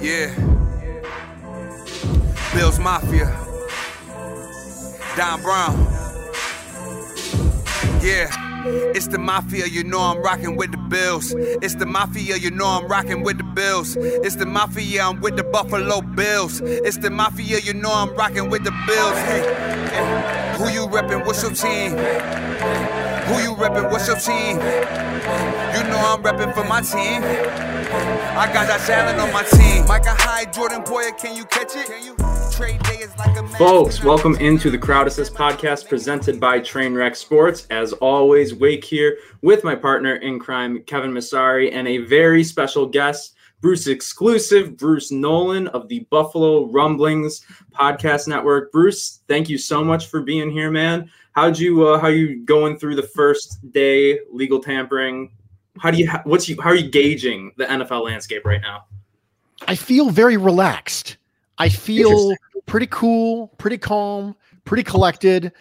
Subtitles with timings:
[0.00, 0.34] Yeah.
[2.54, 3.26] Bills Mafia.
[5.16, 5.86] Don Brown.
[8.02, 8.30] Yeah.
[8.66, 11.34] It's the mafia, you know I'm rocking with the Bills.
[11.36, 13.96] It's the mafia, you know I'm rocking with the Bills.
[13.96, 16.60] It's the mafia, I'm with the Buffalo Bills.
[16.60, 19.18] It's the mafia, you know I'm rocking with the Bills.
[19.18, 19.42] Hey,
[19.90, 20.56] hey.
[20.58, 21.24] Who you reppin'?
[21.24, 22.95] What's your team?
[23.26, 23.90] Who you reppin'?
[23.90, 24.56] What's your team?
[24.58, 27.24] You know I'm reppin' for my team.
[27.24, 29.84] I got Josh Allen on my team.
[29.86, 31.86] Micah Hyde, Jordan Poyer, can you catch it?
[31.86, 32.14] Can you?
[33.18, 33.48] Like.
[33.58, 37.66] Folks, welcome into the Crowd Assist podcast presented by Trainwreck Sports.
[37.68, 42.86] As always, Wake here with my partner in crime, Kevin Masari, and a very special
[42.86, 48.70] guest, Bruce exclusive, Bruce Nolan of the Buffalo Rumblings Podcast Network.
[48.70, 51.10] Bruce, thank you so much for being here, man.
[51.36, 55.30] How'd you uh, how are you going through the first day legal tampering?
[55.78, 58.86] How do you what's you how are you gauging the NFL landscape right now?
[59.68, 61.18] I feel very relaxed.
[61.58, 62.34] I feel
[62.64, 64.34] pretty cool, pretty calm,
[64.64, 65.52] pretty collected.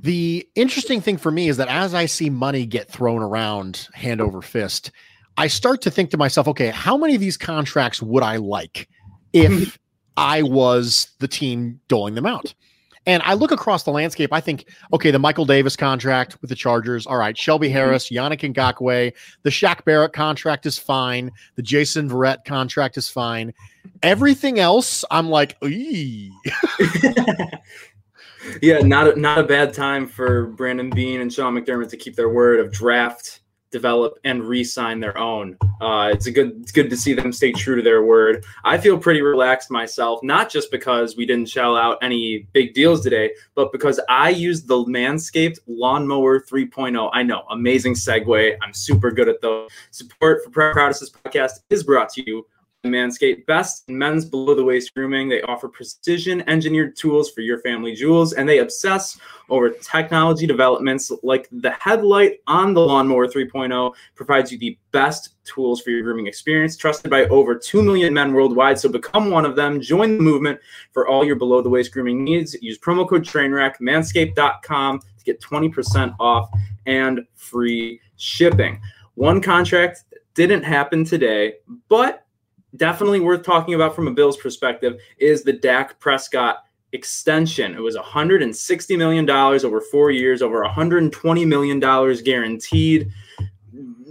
[0.00, 4.20] The interesting thing for me is that as I see money get thrown around hand
[4.20, 4.90] over fist,
[5.36, 8.88] I start to think to myself, okay, how many of these contracts would I like
[9.32, 9.78] if
[10.16, 12.52] I was the team doling them out?
[13.06, 14.32] And I look across the landscape.
[14.32, 17.36] I think, okay, the Michael Davis contract with the Chargers, all right.
[17.36, 17.76] Shelby mm-hmm.
[17.76, 21.30] Harris, Yannick Ngakoue, the Shaq Barrett contract is fine.
[21.56, 23.52] The Jason Verrett contract is fine.
[24.02, 26.28] Everything else, I'm like, yeah,
[28.78, 32.30] not a, not a bad time for Brandon Beane and Sean McDermott to keep their
[32.30, 33.40] word of draft,
[33.74, 35.58] develop, and re-sign their own.
[35.80, 38.44] Uh, it's a good it's good to see them stay true to their word.
[38.62, 43.00] I feel pretty relaxed myself, not just because we didn't shell out any big deals
[43.02, 47.10] today, but because I used the Manscaped Lawnmower 3.0.
[47.12, 48.56] I know, amazing segue.
[48.62, 49.68] I'm super good at those.
[49.90, 52.46] Support for Proud Assist podcast is brought to you
[52.84, 55.28] Manscaped Best in men's below the waist grooming.
[55.28, 59.18] They offer precision engineered tools for your family jewels, and they obsess
[59.48, 65.80] over technology developments like the headlight on the Lawnmower 3.0 provides you the best tools
[65.80, 68.78] for your grooming experience, trusted by over 2 million men worldwide.
[68.78, 69.80] So become one of them.
[69.80, 70.60] Join the movement
[70.92, 72.54] for all your below the waist grooming needs.
[72.62, 76.48] Use promo code TRAINWRECK, manscaped.com to get 20% off
[76.86, 78.80] and free shipping.
[79.14, 81.54] One contract didn't happen today,
[81.88, 82.23] but
[82.76, 87.74] definitely worth talking about from a Bills perspective is the Dak Prescott extension.
[87.74, 93.10] It was $160 million over four years, over $120 million guaranteed.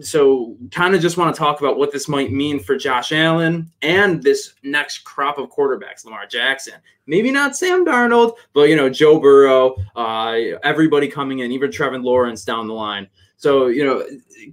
[0.01, 3.72] So, kind of just want to talk about what this might mean for Josh Allen
[3.81, 6.74] and this next crop of quarterbacks, Lamar Jackson.
[7.06, 12.00] Maybe not Sam Darnold, but you know Joe Burrow, uh, everybody coming in, even Trevor
[12.00, 13.07] Lawrence down the line.
[13.38, 14.06] So, you know,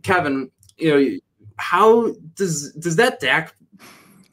[0.02, 1.18] Kevin, you know,
[1.56, 3.54] how does does that Dak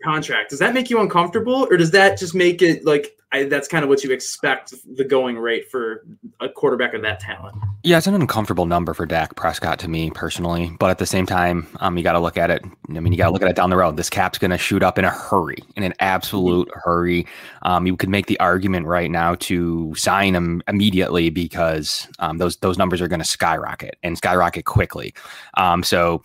[0.03, 0.49] contract.
[0.49, 3.83] Does that make you uncomfortable, or does that just make it like I, that's kind
[3.83, 6.05] of what you expect the going rate for
[6.39, 7.57] a quarterback of that talent?
[7.83, 11.25] Yeah, it's an uncomfortable number for Dak Prescott to me personally, but at the same
[11.25, 12.63] time, um, you got to look at it.
[12.89, 13.97] I mean, you got to look at it down the road.
[13.97, 16.79] This cap's going to shoot up in a hurry, in an absolute mm-hmm.
[16.83, 17.27] hurry.
[17.63, 22.55] Um, you could make the argument right now to sign him immediately because um, those
[22.57, 25.13] those numbers are going to skyrocket and skyrocket quickly.
[25.55, 26.23] Um, so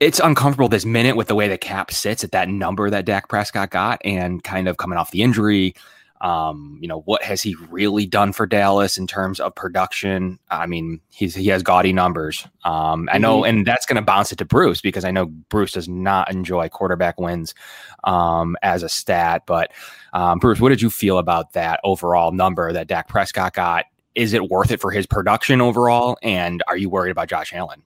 [0.00, 3.28] it's uncomfortable this minute with the way the cap sits at that number that Dak
[3.28, 5.74] Prescott got and kind of coming off the injury.
[6.20, 10.38] Um, you know, what has he really done for Dallas in terms of production?
[10.50, 12.46] I mean, he's he has gaudy numbers.
[12.64, 13.58] Um, I know, mm-hmm.
[13.58, 16.68] and that's going to bounce it to Bruce because I know Bruce does not enjoy
[16.68, 17.54] quarterback wins
[18.02, 19.42] um, as a stat.
[19.46, 19.72] But
[20.12, 23.84] um, Bruce, what did you feel about that overall number that Dak Prescott got?
[24.16, 26.18] Is it worth it for his production overall?
[26.20, 27.84] And are you worried about Josh Allen?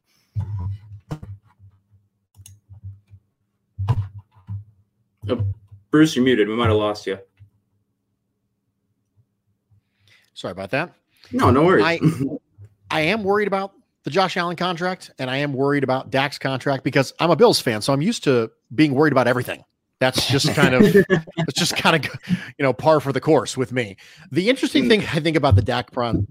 [5.28, 5.44] Oh,
[5.90, 6.48] Bruce, you're muted.
[6.48, 7.18] We might have lost you.
[10.34, 10.92] Sorry about that.
[11.30, 11.84] No, no worries.
[11.84, 12.00] I,
[12.90, 13.72] I am worried about
[14.04, 17.60] the Josh Allen contract, and I am worried about Dak's contract because I'm a Bills
[17.60, 19.64] fan, so I'm used to being worried about everything.
[20.00, 20.82] That's just kind of
[21.38, 22.12] it's just kind of
[22.58, 23.96] you know par for the course with me.
[24.32, 25.90] The interesting thing I think about the Dak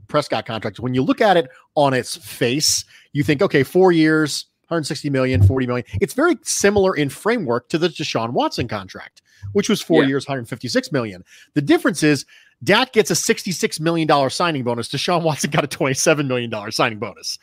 [0.10, 2.84] Prescott contract, when you look at it on its face,
[3.14, 5.86] you think, okay, four years, 160 million, 40 million.
[6.00, 9.22] It's very similar in framework to the Deshaun Watson contract,
[9.52, 10.10] which was four yeah.
[10.10, 11.26] years, 156 million.
[11.56, 12.26] The difference is
[12.64, 14.88] Dak gets a $66 million signing bonus.
[14.88, 17.38] Deshaun Watson got a $27 million signing bonus.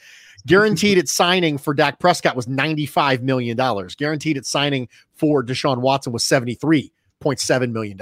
[0.46, 3.56] Guaranteed at signing for Dak Prescott was $95 million.
[3.98, 6.90] Guaranteed at signing for Deshaun Watson was 73
[7.20, 7.98] $0.7 million.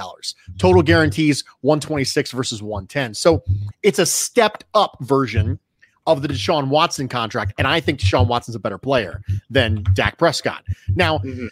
[0.59, 3.15] Total guarantees 126 versus 110.
[3.15, 3.43] So
[3.83, 5.59] it's a stepped up version
[6.07, 10.19] of the Deshaun Watson contract, and I think Deshaun Watson's a better player than Dak
[10.19, 10.65] Prescott.
[10.95, 11.47] Now, mm-hmm.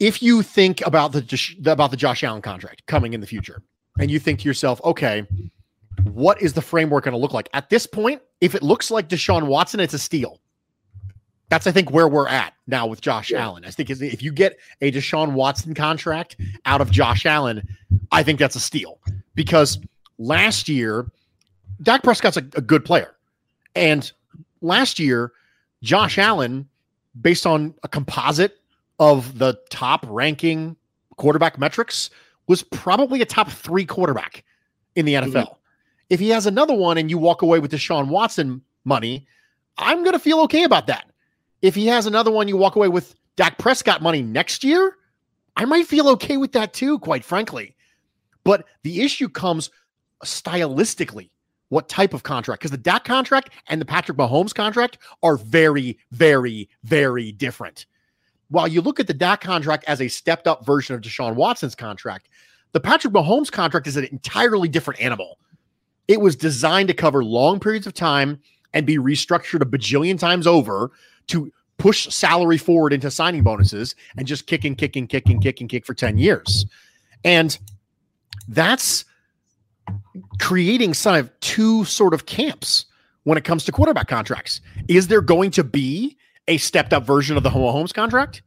[0.00, 3.62] if you think about the about the Josh Allen contract coming in the future,
[3.98, 5.26] and you think to yourself, okay,
[6.04, 8.22] what is the framework going to look like at this point?
[8.40, 10.40] If it looks like Deshaun Watson, it's a steal.
[11.48, 13.44] That's I think where we're at now with Josh yeah.
[13.44, 13.64] Allen.
[13.64, 17.66] I think if you get a Deshaun Watson contract out of Josh Allen,
[18.10, 18.98] I think that's a steal
[19.34, 19.78] because
[20.18, 21.06] last year
[21.82, 23.14] Dak Prescott's a, a good player,
[23.74, 24.10] and
[24.60, 25.32] last year
[25.82, 26.68] Josh Allen,
[27.20, 28.58] based on a composite
[28.98, 30.76] of the top ranking
[31.16, 32.10] quarterback metrics,
[32.46, 34.44] was probably a top three quarterback
[34.94, 35.32] in the NFL.
[35.32, 35.52] Mm-hmm.
[36.08, 39.26] If he has another one and you walk away with Deshaun Watson money,
[39.78, 41.10] I'm going to feel okay about that.
[41.62, 44.96] If he has another one, you walk away with Dak Prescott money next year,
[45.56, 47.76] I might feel okay with that too, quite frankly.
[48.44, 49.70] But the issue comes
[50.24, 51.30] stylistically.
[51.68, 52.60] What type of contract?
[52.60, 57.86] Because the Dak contract and the Patrick Mahomes contract are very, very, very different.
[58.48, 61.74] While you look at the Dak contract as a stepped up version of Deshaun Watson's
[61.74, 62.28] contract,
[62.72, 65.38] the Patrick Mahomes contract is an entirely different animal.
[66.06, 68.40] It was designed to cover long periods of time
[68.72, 70.92] and be restructured a bajillion times over
[71.28, 75.42] to push salary forward into signing bonuses and just kick and kick and kick and
[75.42, 76.66] kick and kick for 10 years.
[77.24, 77.58] And
[78.48, 79.04] that's
[80.38, 82.86] creating kind of two sort of camps
[83.24, 84.60] when it comes to quarterback contracts.
[84.88, 86.16] Is there going to be
[86.48, 88.42] a stepped up version of the Mahomes contract?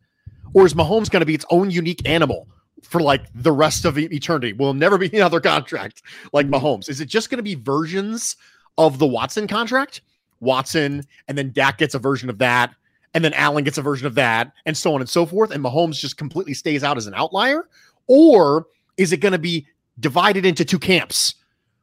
[0.53, 2.47] Or is Mahomes going to be its own unique animal
[2.81, 4.53] for like the rest of eternity?
[4.53, 6.01] Will never be another contract
[6.33, 6.65] like mm-hmm.
[6.65, 6.89] Mahomes?
[6.89, 8.35] Is it just going to be versions
[8.77, 10.01] of the Watson contract?
[10.39, 12.73] Watson, and then Dak gets a version of that,
[13.13, 15.51] and then Allen gets a version of that, and so on and so forth.
[15.51, 17.67] And Mahomes just completely stays out as an outlier?
[18.07, 19.67] Or is it going to be
[19.99, 21.35] divided into two camps?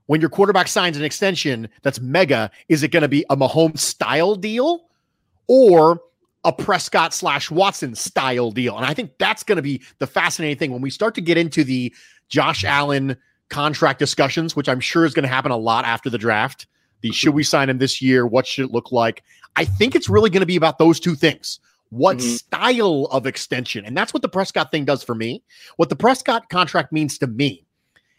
[0.06, 3.78] When your quarterback signs an extension that's mega, is it going to be a Mahomes
[3.78, 4.88] style deal
[5.48, 6.00] or
[6.44, 8.76] a Prescott slash Watson style deal?
[8.76, 11.36] And I think that's going to be the fascinating thing when we start to get
[11.36, 11.92] into the
[12.28, 13.16] Josh Allen
[13.50, 16.66] contract discussions, which I'm sure is going to happen a lot after the draft.
[17.00, 18.26] The should we sign him this year?
[18.26, 19.24] What should it look like?
[19.56, 21.58] I think it's really going to be about those two things.
[21.90, 22.28] What mm-hmm.
[22.28, 23.84] style of extension?
[23.84, 25.42] And that's what the Prescott thing does for me.
[25.76, 27.65] What the Prescott contract means to me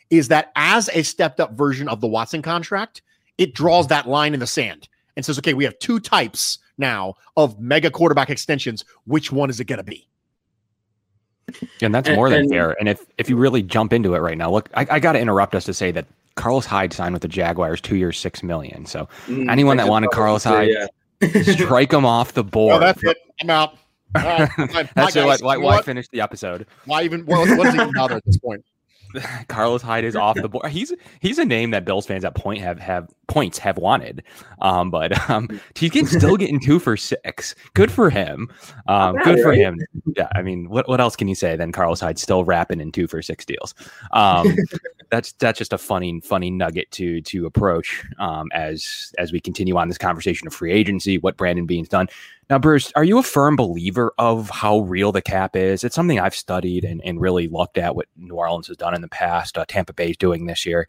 [0.09, 3.01] is that as a stepped up version of the Watson contract,
[3.37, 7.15] it draws that line in the sand and says, okay, we have two types now
[7.35, 8.85] of mega quarterback extensions.
[9.05, 10.07] Which one is it going to be?
[11.81, 12.75] And that's more and, than and, fair.
[12.79, 15.19] And if if you really jump into it right now, look, I, I got to
[15.19, 16.05] interrupt us to say that
[16.35, 18.85] Carlos Hyde signed with the Jaguars two years, six million.
[18.85, 20.69] So mm, anyone that wanted Carlos Hyde,
[21.21, 21.41] yeah.
[21.43, 22.75] strike him off the board.
[22.75, 23.17] Oh, that's it.
[23.41, 23.77] I'm out.
[24.13, 24.47] Uh,
[24.95, 25.41] that's it.
[25.41, 26.67] Why, why finish the episode?
[26.85, 27.25] Why even?
[27.25, 28.63] Well, what does even bother at this point?
[29.47, 30.69] Carlos Hyde is off the board.
[30.71, 34.23] He's he's a name that Bills fans at point have have points have wanted,
[34.61, 37.55] um, but um, he can still getting two for six.
[37.73, 38.49] Good for him.
[38.87, 39.79] Um, good for him.
[40.15, 42.91] Yeah, I mean, what what else can you say Then Carlos Hyde still rapping in
[42.91, 43.73] two for six deals?
[44.11, 44.55] Um,
[45.09, 49.77] that's that's just a funny funny nugget to to approach um, as as we continue
[49.77, 51.17] on this conversation of free agency.
[51.17, 52.07] What Brandon Beane's done.
[52.49, 55.83] Now, Bruce, are you a firm believer of how real the cap is?
[55.83, 59.01] It's something I've studied and, and really looked at what New Orleans has done in
[59.01, 59.57] the past.
[59.57, 60.87] Uh, Tampa Bay is doing this year.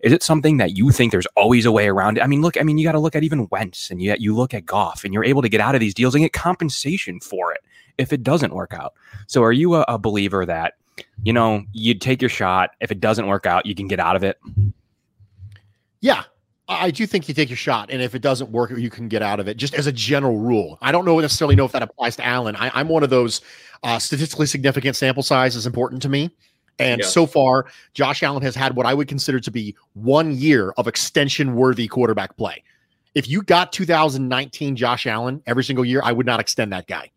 [0.00, 2.22] Is it something that you think there's always a way around it?
[2.22, 4.34] I mean, look, I mean, you got to look at even Wentz and yet you
[4.34, 7.20] look at Goff and you're able to get out of these deals and get compensation
[7.20, 7.60] for it
[7.98, 8.92] if it doesn't work out.
[9.28, 10.74] So are you a, a believer that,
[11.22, 12.70] you know, you'd take your shot.
[12.80, 14.38] If it doesn't work out, you can get out of it?
[16.00, 16.24] Yeah,
[16.68, 19.22] I do think you take your shot, and if it doesn't work, you can get
[19.22, 19.56] out of it.
[19.56, 22.56] Just as a general rule, I don't know necessarily know if that applies to Allen.
[22.56, 23.40] I, am one of those
[23.84, 26.30] uh, statistically significant sample size is important to me,
[26.80, 27.06] and yeah.
[27.06, 30.88] so far, Josh Allen has had what I would consider to be one year of
[30.88, 32.64] extension worthy quarterback play.
[33.14, 37.10] If you got 2019 Josh Allen every single year, I would not extend that guy.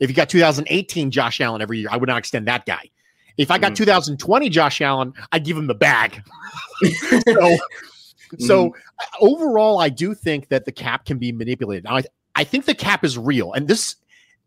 [0.00, 2.90] If you got 2018 Josh Allen every year, I would not extend that guy.
[3.38, 3.76] If I got mm.
[3.76, 6.22] 2020 Josh Allen, I'd give him the bag.
[7.24, 7.56] so
[8.38, 9.26] so mm-hmm.
[9.26, 11.84] overall, I do think that the cap can be manipulated.
[11.84, 12.02] Now, I,
[12.34, 13.96] I think the cap is real, and this,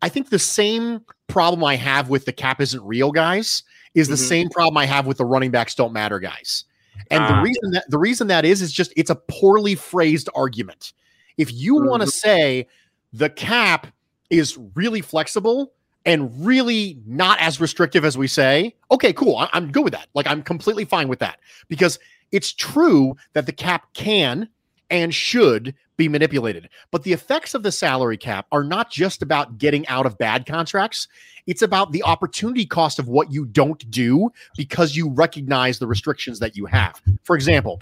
[0.01, 3.63] I think the same problem I have with the cap isn't real, guys,
[3.93, 4.25] is the mm-hmm.
[4.25, 6.65] same problem I have with the running backs don't matter, guys.
[7.11, 7.41] And the ah.
[7.41, 10.93] reason that the reason that is is just it's a poorly phrased argument.
[11.37, 11.89] If you mm-hmm.
[11.89, 12.67] want to say
[13.13, 13.87] the cap
[14.29, 15.73] is really flexible
[16.05, 19.37] and really not as restrictive as we say, okay, cool.
[19.37, 20.07] I, I'm good with that.
[20.13, 21.99] Like I'm completely fine with that because
[22.35, 24.49] it's true that the cap can
[24.89, 26.67] and should be manipulated.
[26.91, 30.45] But the effects of the salary cap are not just about getting out of bad
[30.45, 31.07] contracts.
[31.47, 36.39] It's about the opportunity cost of what you don't do because you recognize the restrictions
[36.39, 37.01] that you have.
[37.23, 37.79] For example,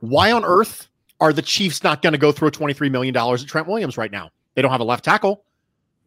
[0.00, 0.88] why on earth
[1.20, 4.30] are the Chiefs not going to go throw $23 million at Trent Williams right now?
[4.54, 5.44] They don't have a left tackle.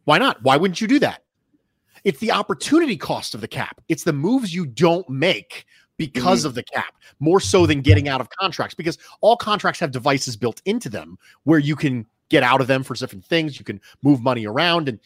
[0.06, 0.42] Why not?
[0.42, 1.22] Why wouldn't you do that?
[2.02, 3.80] It's the opportunity cost of the cap.
[3.88, 5.66] It's the moves you don't make
[5.98, 6.48] because mm-hmm.
[6.48, 10.36] of the cap, more so than getting out of contracts, because all contracts have devices
[10.36, 13.58] built into them where you can get out of them for different things.
[13.58, 14.88] You can move money around.
[14.88, 14.98] And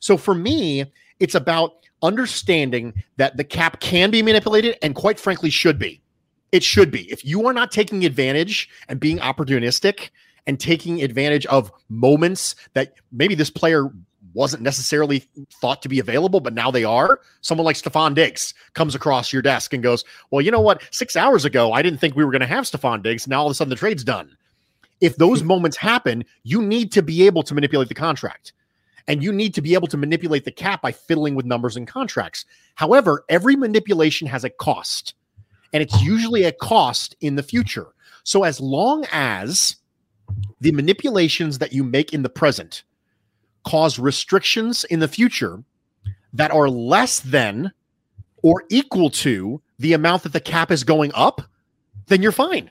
[0.00, 0.84] so for me,
[1.18, 6.00] it's about understanding that the cap can be manipulated and quite frankly should be.
[6.52, 7.10] It should be.
[7.10, 10.10] If you are not taking advantage and being opportunistic
[10.46, 13.90] and taking advantage of moments that maybe this player
[14.34, 15.24] wasn't necessarily
[15.60, 17.20] thought to be available, but now they are.
[17.40, 20.82] Someone like Stefon Diggs comes across your desk and goes, Well, you know what?
[20.90, 23.26] Six hours ago, I didn't think we were going to have Stefon Diggs.
[23.26, 24.36] Now all of a sudden the trade's done.
[25.00, 25.48] If those hmm.
[25.48, 28.52] moments happen, you need to be able to manipulate the contract.
[29.08, 31.88] And you need to be able to manipulate the cap by fiddling with numbers and
[31.88, 32.44] contracts.
[32.74, 35.14] However, every manipulation has a cost,
[35.72, 37.88] and it's usually a cost in the future.
[38.22, 39.76] So, as long as
[40.60, 42.84] the manipulations that you make in the present
[43.64, 45.62] cause restrictions in the future
[46.32, 47.72] that are less than
[48.42, 51.42] or equal to the amount that the cap is going up,
[52.06, 52.70] then you're fine.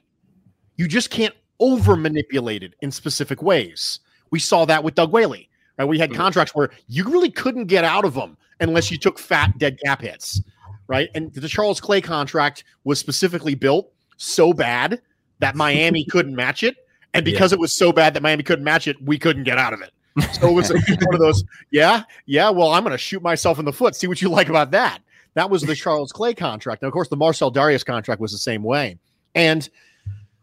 [0.78, 4.00] You just can't over manipulate it in specific ways.
[4.32, 5.50] We saw that with Doug Whaley.
[5.78, 5.86] Right?
[5.86, 6.22] We had mm-hmm.
[6.22, 10.02] contracts where you really couldn't get out of them unless you took fat dead cap
[10.02, 10.42] hits.
[10.88, 11.10] Right.
[11.14, 15.02] And the Charles Clay contract was specifically built so bad
[15.40, 16.76] that Miami couldn't match it.
[17.14, 17.58] And because yeah.
[17.58, 19.92] it was so bad that Miami couldn't match it, we couldn't get out of it.
[20.22, 20.70] So it was
[21.02, 22.50] one of those, yeah, yeah.
[22.50, 23.96] Well, I'm going to shoot myself in the foot.
[23.96, 25.00] See what you like about that.
[25.36, 26.82] That was the Charles Clay contract.
[26.82, 28.98] Now, of course, the Marcell Dareus contract was the same way.
[29.36, 29.70] And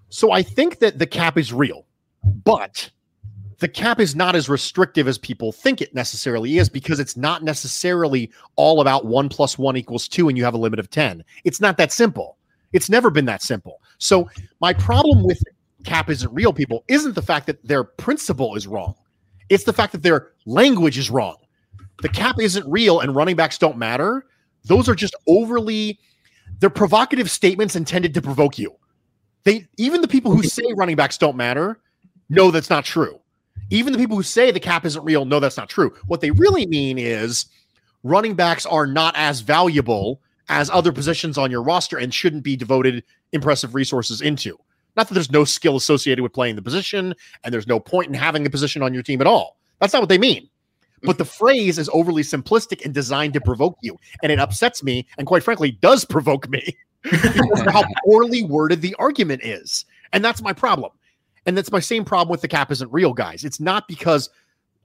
[0.09, 1.85] so I think that the cap is real,
[2.45, 2.91] but
[3.59, 7.43] the cap is not as restrictive as people think it necessarily is because it's not
[7.43, 11.25] necessarily all about one plus one equals two and you have a limit of 10.
[11.45, 12.37] It's not that simple.
[12.73, 13.81] It's never been that simple.
[13.99, 14.29] So
[14.61, 15.43] my problem with
[15.85, 18.95] cap isn't real, people, isn't the fact that their principle is wrong.
[19.49, 21.37] It's the fact that their language is wrong.
[22.03, 24.27] The cap isn't real and running backs don't matter.
[24.65, 25.99] Those are just overly
[26.61, 28.77] they're provocative statements intended to provoke you.
[29.45, 31.79] They even the people who say running backs don't matter
[32.29, 33.21] know that's not true.
[33.71, 35.95] Even the people who say the cap isn't real know that's not true.
[36.07, 37.47] What they really mean is
[38.03, 42.57] running backs are not as valuable as other positions on your roster and shouldn't be
[42.57, 44.59] devoted impressive resources into.
[44.97, 48.15] Not that there's no skill associated with playing the position and there's no point in
[48.15, 49.59] having a position on your team at all.
[49.81, 50.49] That's not what they mean.
[51.03, 51.45] But the mm-hmm.
[51.45, 53.99] phrase is overly simplistic and designed to provoke you.
[54.23, 59.45] And it upsets me and, quite frankly, does provoke me how poorly worded the argument
[59.45, 59.85] is.
[60.13, 60.93] And that's my problem.
[61.45, 63.45] And that's my same problem with the cap isn't real, guys.
[63.45, 64.31] It's not because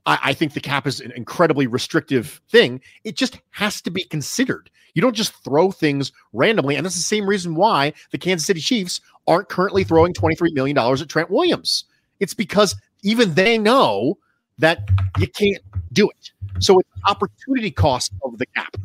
[0.06, 2.80] I, I, think the cap is an incredibly restrictive thing.
[3.04, 4.70] It just has to be considered.
[4.94, 6.76] You don't just throw things randomly.
[6.76, 10.76] And that's the same reason why the Kansas City Chiefs aren't currently throwing $23 million
[10.76, 11.84] at Trent Williams.
[12.20, 14.18] It's because even they know
[14.58, 16.30] that you can't do it.
[16.58, 18.76] So it's opportunity cost of the cap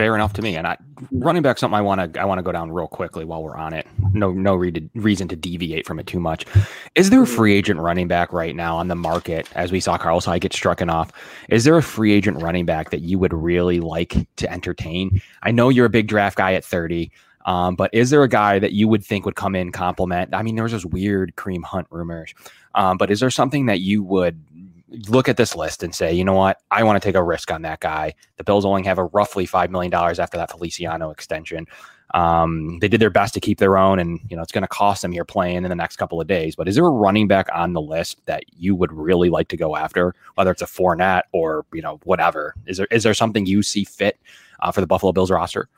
[0.00, 0.56] fair enough to me.
[0.56, 0.78] And I,
[1.12, 3.56] running back something I want to I want to go down real quickly while we're
[3.56, 3.86] on it.
[4.14, 6.46] No no re- reason to deviate from it too much.
[6.94, 9.98] Is there a free agent running back right now on the market as we saw
[9.98, 11.12] Carlos Hyde get struck off?
[11.50, 15.20] Is there a free agent running back that you would really like to entertain?
[15.42, 17.12] I know you're a big draft guy at 30.
[17.46, 20.34] Um, but is there a guy that you would think would come in compliment?
[20.34, 22.34] I mean, there was those weird Kareem Hunt rumors.
[22.74, 24.42] Um, but is there something that you would
[25.08, 27.50] look at this list and say, you know what, I want to take a risk
[27.50, 28.14] on that guy.
[28.36, 31.66] The Bills only have a roughly five million dollars after that Feliciano extension.
[32.12, 34.68] Um, they did their best to keep their own, and you know it's going to
[34.68, 36.56] cost them here playing in the next couple of days.
[36.56, 39.56] But is there a running back on the list that you would really like to
[39.56, 42.54] go after, whether it's a Fournette or you know whatever?
[42.66, 44.18] Is there is there something you see fit
[44.62, 45.68] uh, for the Buffalo Bills roster?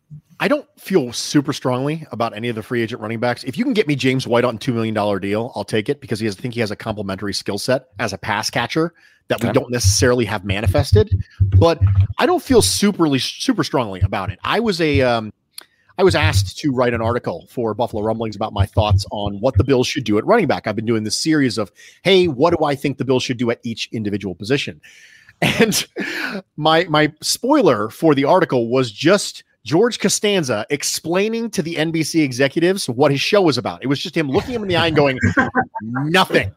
[0.41, 3.45] I don't feel super strongly about any of the free agent running backs.
[3.45, 6.01] If you can get me James White on two million dollar deal, I'll take it
[6.01, 8.93] because he has, I think he has a complementary skill set as a pass catcher
[9.29, 9.49] that okay.
[9.49, 11.25] we don't necessarily have manifested.
[11.41, 11.81] But
[12.19, 14.39] I don't feel superly super strongly about it.
[14.43, 15.33] I was a um,
[15.99, 19.57] I was asked to write an article for Buffalo Rumblings about my thoughts on what
[19.57, 20.67] the Bills should do at running back.
[20.67, 21.71] I've been doing this series of,
[22.03, 24.81] hey, what do I think the Bills should do at each individual position?
[25.61, 25.87] And
[26.57, 32.89] my my spoiler for the article was just George Costanza explaining to the NBC executives
[32.89, 33.83] what his show was about.
[33.83, 35.19] It was just him looking him in the eye and going,
[35.83, 36.55] nothing.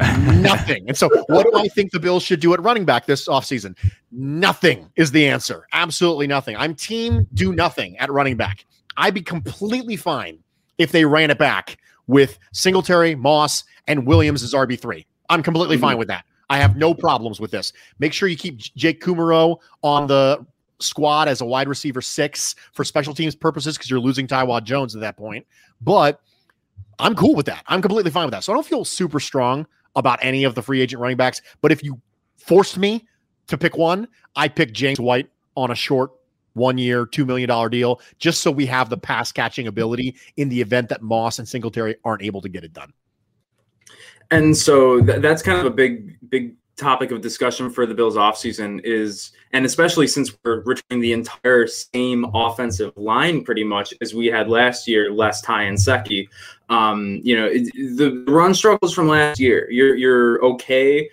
[0.00, 0.88] Nothing.
[0.88, 3.76] And so, what do I think the Bills should do at running back this offseason?
[4.10, 5.66] Nothing is the answer.
[5.72, 6.56] Absolutely nothing.
[6.56, 8.64] I'm team do nothing at running back.
[8.96, 10.38] I'd be completely fine
[10.78, 11.76] if they ran it back
[12.06, 15.04] with Singletary, Moss, and Williams as RB3.
[15.28, 15.82] I'm completely mm-hmm.
[15.82, 16.24] fine with that.
[16.50, 17.72] I have no problems with this.
[18.00, 20.44] Make sure you keep Jake Kumerow on the
[20.80, 24.96] squad as a wide receiver six for special teams purposes because you're losing Taiwan Jones
[24.96, 25.46] at that point.
[25.80, 26.20] But
[26.98, 27.62] I'm cool with that.
[27.68, 28.44] I'm completely fine with that.
[28.44, 31.40] So I don't feel super strong about any of the free agent running backs.
[31.60, 32.00] But if you
[32.36, 33.06] forced me
[33.46, 36.10] to pick one, I pick James White on a short
[36.54, 40.60] one year, $2 million deal, just so we have the pass catching ability in the
[40.60, 42.92] event that Moss and Singletary aren't able to get it done.
[44.30, 48.16] And so th- that's kind of a big, big topic of discussion for the Bills
[48.16, 54.14] offseason is, and especially since we're returning the entire same offensive line pretty much as
[54.14, 56.28] we had last year, less Ty Nsekhe.
[56.68, 59.70] Um, you know, it, the run struggles from last year.
[59.70, 61.10] You're you're okay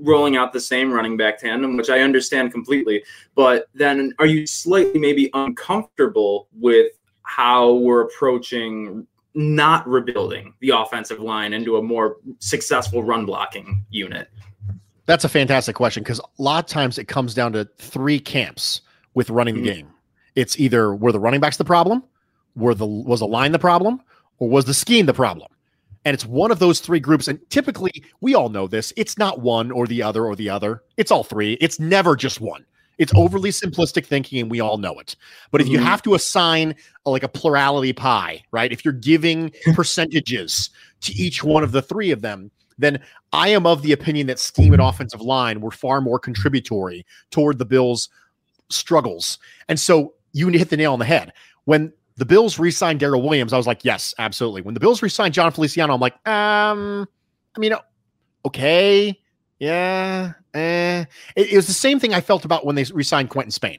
[0.00, 3.02] rolling out the same running back tandem, which I understand completely.
[3.34, 9.06] But then are you slightly maybe uncomfortable with how we're approaching
[9.38, 14.28] not rebuilding the offensive line into a more successful run blocking unit?
[15.06, 18.80] That's a fantastic question because a lot of times it comes down to three camps
[19.14, 19.78] with running the mm-hmm.
[19.78, 19.90] game.
[20.34, 22.02] It's either were the running backs the problem,
[22.56, 24.02] were the was the line the problem,
[24.38, 25.50] or was the scheme the problem?
[26.04, 27.28] And it's one of those three groups.
[27.28, 28.92] And typically, we all know this.
[28.96, 30.82] It's not one or the other or the other.
[30.96, 31.54] It's all three.
[31.54, 32.64] It's never just one.
[32.98, 35.16] It's overly simplistic thinking, and we all know it.
[35.50, 35.86] But if you mm-hmm.
[35.86, 36.74] have to assign
[37.06, 38.72] a, like a plurality pie, right?
[38.72, 40.70] If you're giving percentages
[41.02, 43.00] to each one of the three of them, then
[43.32, 47.58] I am of the opinion that scheme and offensive line were far more contributory toward
[47.58, 48.08] the Bills'
[48.70, 49.38] struggles.
[49.68, 51.32] And so you hit the nail on the head.
[51.64, 54.62] When the Bills re-signed Daryl Williams, I was like, yes, absolutely.
[54.62, 57.06] When the Bills re-signed Jon Feliciano, I'm like, um,
[57.56, 57.74] I mean,
[58.44, 59.18] okay,
[59.58, 61.04] yeah, eh.
[61.36, 63.78] It, it was the same thing I felt about when they re-signed Quinton Spain.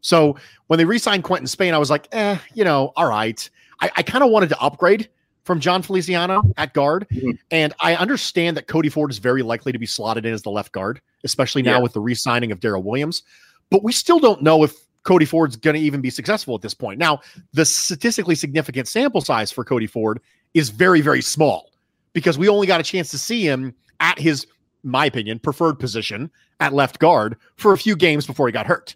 [0.00, 3.48] So when they re-signed Quinton Spain, I was like, eh, you know, all right.
[3.80, 5.08] I, I kind of wanted to upgrade
[5.44, 7.06] from Jon Feliciano at guard.
[7.10, 7.30] Mm-hmm.
[7.50, 10.50] And I understand that Cody Ford is very likely to be slotted in as the
[10.50, 11.82] left guard, especially now yeah.
[11.82, 13.22] with the re signing of Daryl Williams.
[13.70, 16.74] But we still don't know if Cody Ford's going to even be successful at this
[16.74, 16.98] point.
[16.98, 17.20] Now,
[17.52, 20.20] the statistically significant sample size for Cody Ford
[20.54, 21.70] is very, very small
[22.12, 24.46] because we only got a chance to see him at his,
[24.82, 28.94] my opinion, preferred position at left guard for a few games before he got hurt.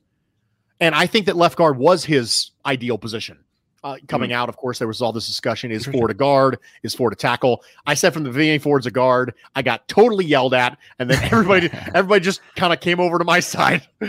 [0.81, 3.38] And I think that left guard was his ideal position
[3.87, 4.39] uh, coming mm-hmm.
[4.39, 6.58] out, of course, there was all this discussion: is Ford a guard?
[6.82, 7.63] Is Ford a tackle?
[7.87, 9.32] I said from the beginning, Ford's a guard.
[9.54, 13.25] I got totally yelled at, and then everybody, everybody just kind of came over to
[13.25, 13.87] my side,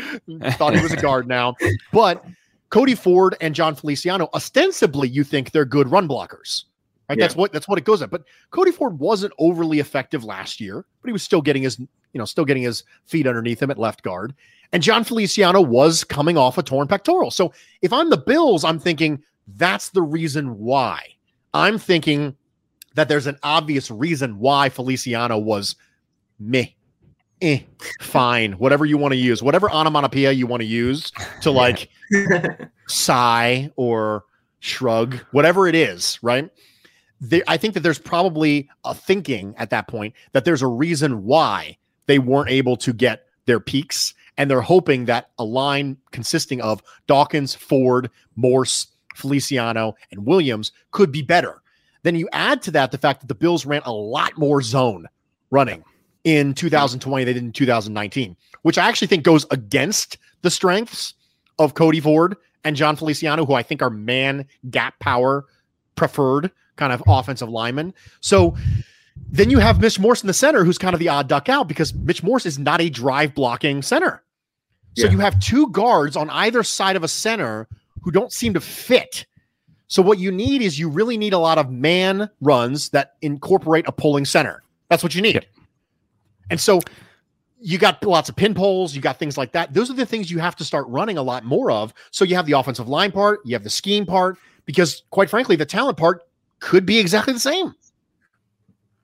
[0.53, 1.55] thought he was a guard now.
[1.93, 2.25] But
[2.69, 6.63] Cody Ford and Jon Feliciano, ostensibly, you think they're good run blockers,
[7.09, 7.17] right?
[7.17, 7.23] Yeah.
[7.25, 8.09] That's what that's what it goes at.
[8.09, 11.87] But Cody Ford wasn't overly effective last year, but he was still getting his, you
[12.13, 14.33] know, still getting his feet underneath him at left guard.
[14.73, 17.31] And Jon Feliciano was coming off a torn pectoral.
[17.31, 21.01] So if I'm the Bills, I'm thinking that's the reason why.
[21.53, 22.35] I'm thinking
[22.95, 25.75] that there's an obvious reason why Feliciano was
[26.39, 26.75] me.
[27.41, 27.59] Eh,
[28.01, 31.89] fine, whatever you want to use, whatever onomatopoeia you want to use to like
[32.87, 34.25] sigh or
[34.59, 36.49] shrug, whatever it is, right?
[37.47, 41.77] I think that there's probably a thinking at that point that there's a reason why
[42.05, 46.83] they weren't able to get their peaks, and they're hoping that a line consisting of
[47.07, 51.61] Dawkins, Ford, Morse, Feliciano, and Williams could be better.
[52.03, 55.07] Then you add to that the fact that the Bills ran a lot more zone
[55.49, 55.83] running
[56.23, 61.13] in 2020 they did in 2019, which I actually think goes against the strengths
[61.57, 65.45] of Cody Ford and Jon Feliciano, who I think are man gap power
[65.95, 67.93] preferred kind of offensive linemen.
[68.21, 68.55] So
[69.29, 71.67] then you have Mitch Morse in the center, who's kind of the odd duck out
[71.67, 74.23] because Mitch Morse is not a drive blocking center.
[74.95, 75.11] So yeah.
[75.11, 77.67] you have two guards on either side of a center
[78.01, 79.25] who don't seem to fit.
[79.87, 83.87] So what you need is you really need a lot of man runs that incorporate
[83.87, 84.63] a pulling center.
[84.89, 85.35] That's what you need.
[85.35, 85.45] Yep.
[86.49, 86.79] And so
[87.59, 89.73] you got lots of pin poles, you got things like that.
[89.73, 91.93] Those are the things you have to start running a lot more of.
[92.11, 95.55] So you have the offensive line part, you have the scheme part, because quite frankly,
[95.55, 96.23] the talent part
[96.59, 97.73] could be exactly the same.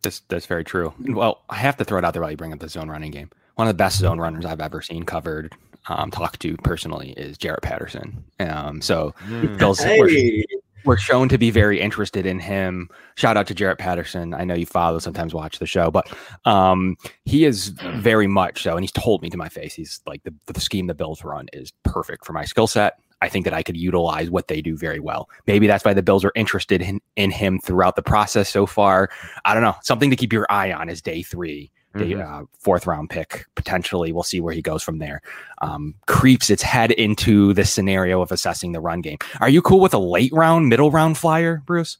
[0.01, 0.93] That's that's very true.
[0.99, 3.11] Well, I have to throw it out there while you bring up the zone running
[3.11, 3.29] game.
[3.55, 5.55] One of the best zone runners I've ever seen covered
[5.87, 8.23] um, talked to personally is Jarrett Patterson.
[8.39, 9.57] Um, so mm.
[9.57, 9.99] Bill's hey.
[9.99, 10.43] we're,
[10.85, 12.89] we're, shown to be very interested in him.
[13.15, 14.33] Shout out to Jarrett Patterson.
[14.33, 16.11] I know you follow, sometimes watch the show, but
[16.45, 18.75] um, he is very much so.
[18.75, 21.47] And he's told me to my face, he's like the, the scheme the Bills run
[21.53, 22.99] is perfect for my skill set.
[23.23, 25.29] I think that I could utilize what they do very well.
[25.47, 29.09] Maybe that's why the Bills are interested in, in him throughout the process so far.
[29.45, 29.75] I don't know.
[29.81, 32.21] Something to keep your eye on is day three mm-hmm.
[32.21, 34.11] uh, fourth round pick potentially.
[34.11, 35.21] We'll see where he goes from there.
[35.61, 39.17] Um, creeps its head into the scenario of assessing the run game.
[39.39, 41.97] Are you cool with a late round, middle round flyer, Bruce?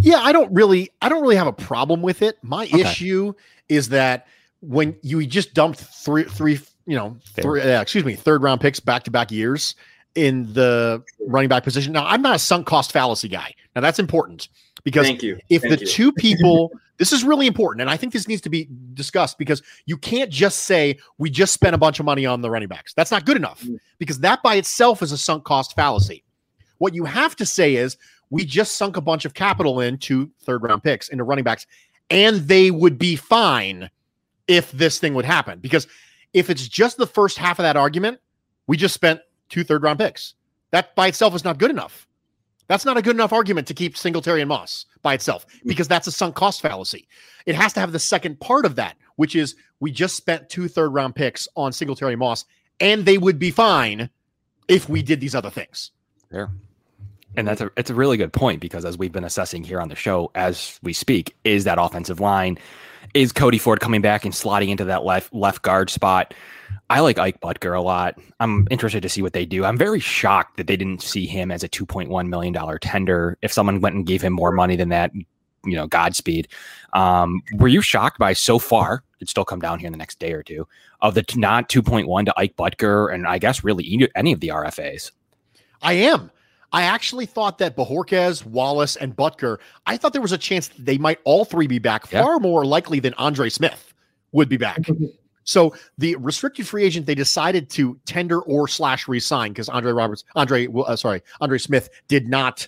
[0.00, 2.38] Yeah, I don't really, I don't really have a problem with it.
[2.42, 2.80] My okay.
[2.80, 3.34] issue
[3.68, 4.26] is that
[4.60, 8.80] when you just dumped three, three, you know, three, uh, excuse me, third round picks
[8.80, 9.74] back to back years
[10.14, 11.92] in the running back position.
[11.92, 13.52] Now, I'm not a sunk cost fallacy guy.
[13.74, 14.48] Now, that's important
[14.84, 15.38] Because Thank you.
[15.48, 15.86] if Thank the you.
[15.86, 19.60] two people this is really important and i think this needs to be discussed because
[19.84, 22.94] you can't just say we just spent a bunch of money on the running backs
[22.94, 23.78] that's not good enough Mm.
[23.98, 26.22] because that by itself is a sunk cost fallacy
[26.78, 27.96] what you have to say is
[28.30, 31.66] we just sunk a bunch of capital into third round picks into running backs
[32.10, 33.90] and they would be fine
[34.46, 35.88] if this thing would happen because
[36.32, 38.20] if it's just the first half of that argument
[38.68, 40.34] we just spent two third round picks
[40.70, 42.06] that by itself is not good enough
[42.66, 45.68] that's not a good enough argument to keep Singletary and Moss by itself hmm.
[45.68, 47.06] because that's a sunk cost fallacy.
[47.46, 50.68] It has to have the second part of that, which is we just spent two
[50.68, 52.44] third round picks on Singletary and Moss,
[52.80, 54.08] and they would be fine
[54.68, 55.90] if we did these other things.
[56.30, 56.50] There.
[57.36, 59.88] And that's a it's a really good point because as we've been assessing here on
[59.88, 62.58] the show as we speak, is that offensive line,
[63.12, 66.32] is Cody Ford coming back and slotting into that left left guard spot?
[66.90, 68.18] I like Ike Boettger a lot.
[68.40, 69.64] I'm interested to see what they do.
[69.64, 73.38] I'm very shocked that they didn't see him as a 2.1 million dollar tender.
[73.42, 75.10] If someone went and gave him more money than that,
[75.64, 76.46] you know, Godspeed.
[76.92, 79.02] Um, were you shocked by so far?
[79.18, 80.68] It'd still come down here in the next day or two
[81.00, 84.40] of the t- not 2.1 to Ike Boettger, and I guess really any- any of
[84.40, 85.10] the RFAs.
[85.80, 86.30] I am.
[86.72, 90.84] I actually thought that Bojorquez, Wallace, and Boettger, I thought there was a chance that
[90.84, 92.22] they might all three be back, Yeah.
[92.22, 93.94] far more likely than Andre Smith
[94.32, 94.80] would be back.
[95.44, 100.24] So the restricted free agent they decided to tender or slash resign because Andre Roberts,
[100.34, 102.66] Andre, uh, sorry, Andre Smith did not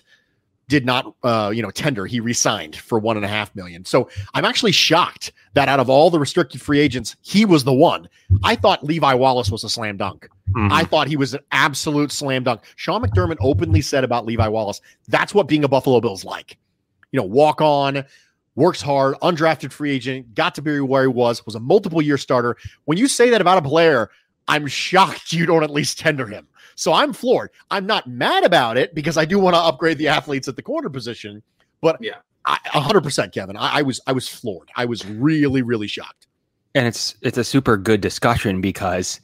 [0.67, 2.05] did not uh, you know tender.
[2.05, 3.85] He resigned for one and a half million.
[3.85, 7.73] So I'm actually shocked that out of all the restricted free agents, he was the
[7.73, 8.09] one.
[8.43, 10.29] I thought Levi Wallace was a slam dunk.
[10.55, 12.61] I thought he was an absolute slam dunk.
[12.75, 16.57] Sean McDermott openly said about Levi Wallace, that's what being a Buffalo Bill's like.
[17.11, 18.03] You know, walk on,
[18.57, 22.17] works hard, undrafted free agent, got to be where he was, was a multiple year
[22.17, 22.57] starter.
[22.85, 24.09] When you say that about a player,
[24.49, 26.47] I'm shocked you don't at least tender him.
[26.75, 27.51] So I'm floored.
[27.71, 30.61] I'm not mad about it because I do want to upgrade the athletes at the
[30.61, 31.41] corner position.
[31.81, 32.15] But Yeah.
[32.45, 33.57] I, 100%, Kevin.
[33.57, 34.69] I, I was I was floored.
[34.75, 36.27] I was really really shocked.
[36.75, 39.19] And it's it's a super good discussion because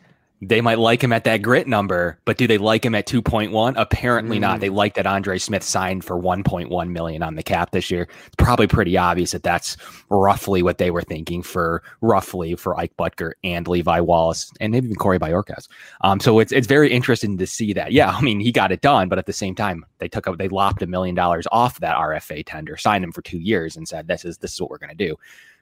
[0.47, 3.73] they might like him at that grit number, but do they like him at 2.1?
[3.77, 4.58] Apparently not.
[4.58, 4.62] Mm.
[4.62, 8.08] They like that Andre Smith signed for 1.1 million on the cap this year.
[8.25, 9.77] It's probably pretty obvious that that's
[10.10, 14.88] roughly what they were thinking for roughly for Ike Boettger and Levi Wallace and maybe
[14.88, 15.67] even Corey Bojorquez.
[16.01, 17.91] Um, so it's it's very interesting to see that.
[17.91, 20.36] Yeah, I mean he got it done, but at the same time they took a,
[20.36, 23.88] they lopped a million dollars off that RFA tender, signed him for two years, and
[23.88, 25.17] said this is this is what we're going to do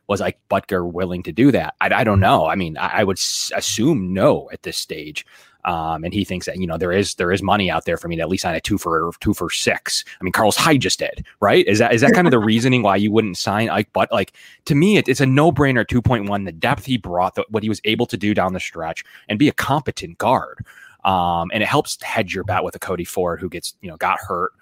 [0.07, 1.75] was like Boettger willing to do that?
[1.81, 2.45] I, I don't know.
[2.45, 5.25] I mean, I, I would s- assume no at this stage.
[5.63, 8.07] Um, and he thinks that you know there is there is money out there for
[8.07, 10.03] me to at least sign a two for two for six.
[10.19, 11.65] I mean, Carlos Hyde just did right.
[11.67, 13.89] Is that is that kind of the reasoning why you wouldn't sign Ike?
[13.93, 14.33] But like
[14.65, 15.87] to me, it, it's a no brainer.
[15.87, 18.53] Two point one, the depth he brought, the, what he was able to do down
[18.53, 20.65] the stretch, and be a competent guard.
[21.05, 23.97] Um, and it helps hedge your bet with a Cody Ford who gets you know
[23.97, 24.53] got hurt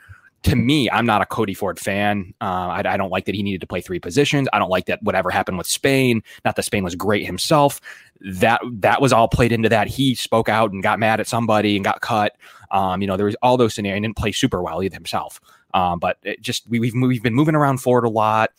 [0.44, 2.34] to me, I'm not a Cody Ford fan.
[2.40, 4.48] Uh, I, I, don't like that he needed to play three positions.
[4.54, 6.24] I don't like that whatever happened with Spain.
[6.46, 7.82] Not that Spain was great himself.
[8.22, 9.88] That that was all played into that.
[9.88, 12.38] He spoke out and got mad at somebody and got cut.
[12.72, 13.98] Um, you know, there was all those scenarios.
[13.98, 15.42] He didn't play super well either himself.
[15.74, 18.52] Um, but just we, we've we've been moving around Ford a lot.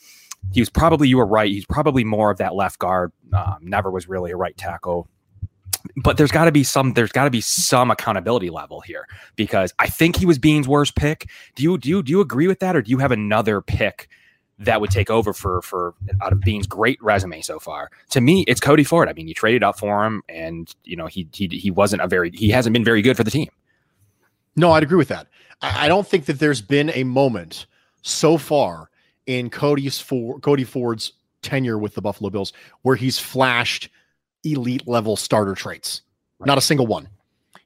[0.53, 1.51] He was probably you were right.
[1.51, 3.13] He's probably more of that left guard.
[3.33, 5.09] Um, never was really a right tackle
[5.97, 9.73] but there's got to be some there's got to be some accountability level here because
[9.79, 11.29] I think he was Beane's worst pick.
[11.55, 14.09] Do you do you do you agree with that, or do you have another pick
[14.59, 17.91] that would take over for for out of Beane's great resume so far?
[18.11, 19.09] To me, it's Cody Ford.
[19.09, 22.09] I mean, you traded up for him, and you know he he he wasn't a
[22.09, 23.49] very he hasn't been very good for the team.
[24.57, 25.27] No, I'd agree with that.
[25.63, 27.67] I, I don't think that there's been a moment
[28.03, 28.91] so far
[29.27, 31.13] in Cody's for Cody Ford's
[31.43, 33.89] tenure with the Buffalo Bills where he's flashed
[34.45, 36.03] elite level starter traits.
[36.45, 37.09] Not a single one.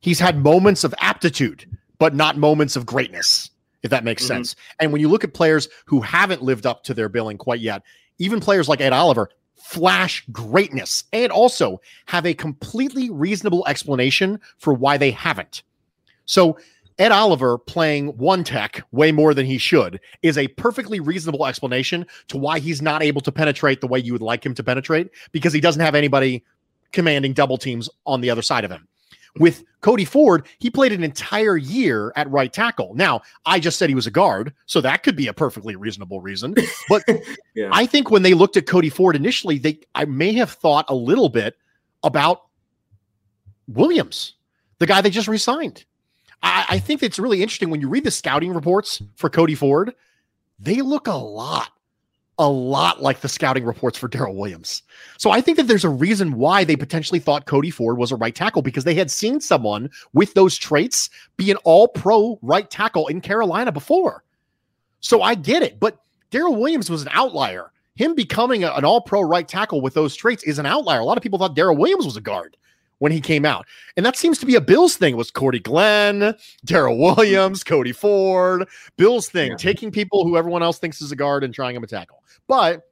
[0.01, 1.65] He's had moments of aptitude,
[1.99, 3.51] but not moments of greatness,
[3.83, 4.29] if that makes Mhm.
[4.29, 4.57] sense.
[4.81, 7.83] And when you look at players who haven't lived up to their billing quite yet,
[8.19, 14.75] even players like Ed Oliver flash greatness and also have a completely reasonable explanation for
[14.75, 15.63] why they haven't.
[16.27, 16.59] So
[16.99, 22.07] Ed Oliver playing one tech way more than he should is a perfectly reasonable explanation
[22.29, 25.11] to why he's not able to penetrate the way you would like him to penetrate
[25.33, 26.45] because he doesn't have anybody
[26.95, 28.89] commanding double teams on the other side of him.
[29.39, 32.95] With Cody Ford, he played an entire year at right tackle.
[32.95, 36.21] Now, I just said he was a guard, so that could be a perfectly reasonable
[36.21, 36.55] reason.
[36.89, 37.03] But
[37.55, 37.69] Yeah.
[37.73, 40.95] I think when they looked at Cody Ford initially, they I may have thought a
[40.95, 41.57] little bit
[42.05, 42.43] about
[43.67, 44.35] Williams,
[44.79, 45.85] the guy they just resigned.
[46.43, 49.95] I, I think it's really interesting when you read the scouting reports for Cody Ford,
[50.59, 51.71] they look a lot,
[52.39, 54.83] a lot like the scouting reports for Daryl Williams.
[55.19, 58.17] So I think that there's a reason why they potentially thought Cody Ford was a
[58.17, 62.69] right tackle because they had seen someone with those traits be an all pro right
[62.69, 64.25] tackle in Carolina before.
[65.01, 65.79] So I get it.
[65.79, 65.99] But
[66.31, 67.71] Daryl Williams was an outlier.
[67.95, 71.01] Him becoming a, an all pro right tackle with those traits is an outlier.
[71.01, 72.57] A lot of people thought Daryl Williams was a guard
[73.05, 73.67] when he came out.
[73.99, 75.13] And that seems to be a Bills thing.
[75.13, 76.35] It was Cordy Glenn,
[76.67, 79.57] Daryl Williams, Cody Ford, Bills thing, yeah.
[79.59, 82.23] taking people who everyone else thinks is a guard and trying them a tackle.
[82.49, 82.89] But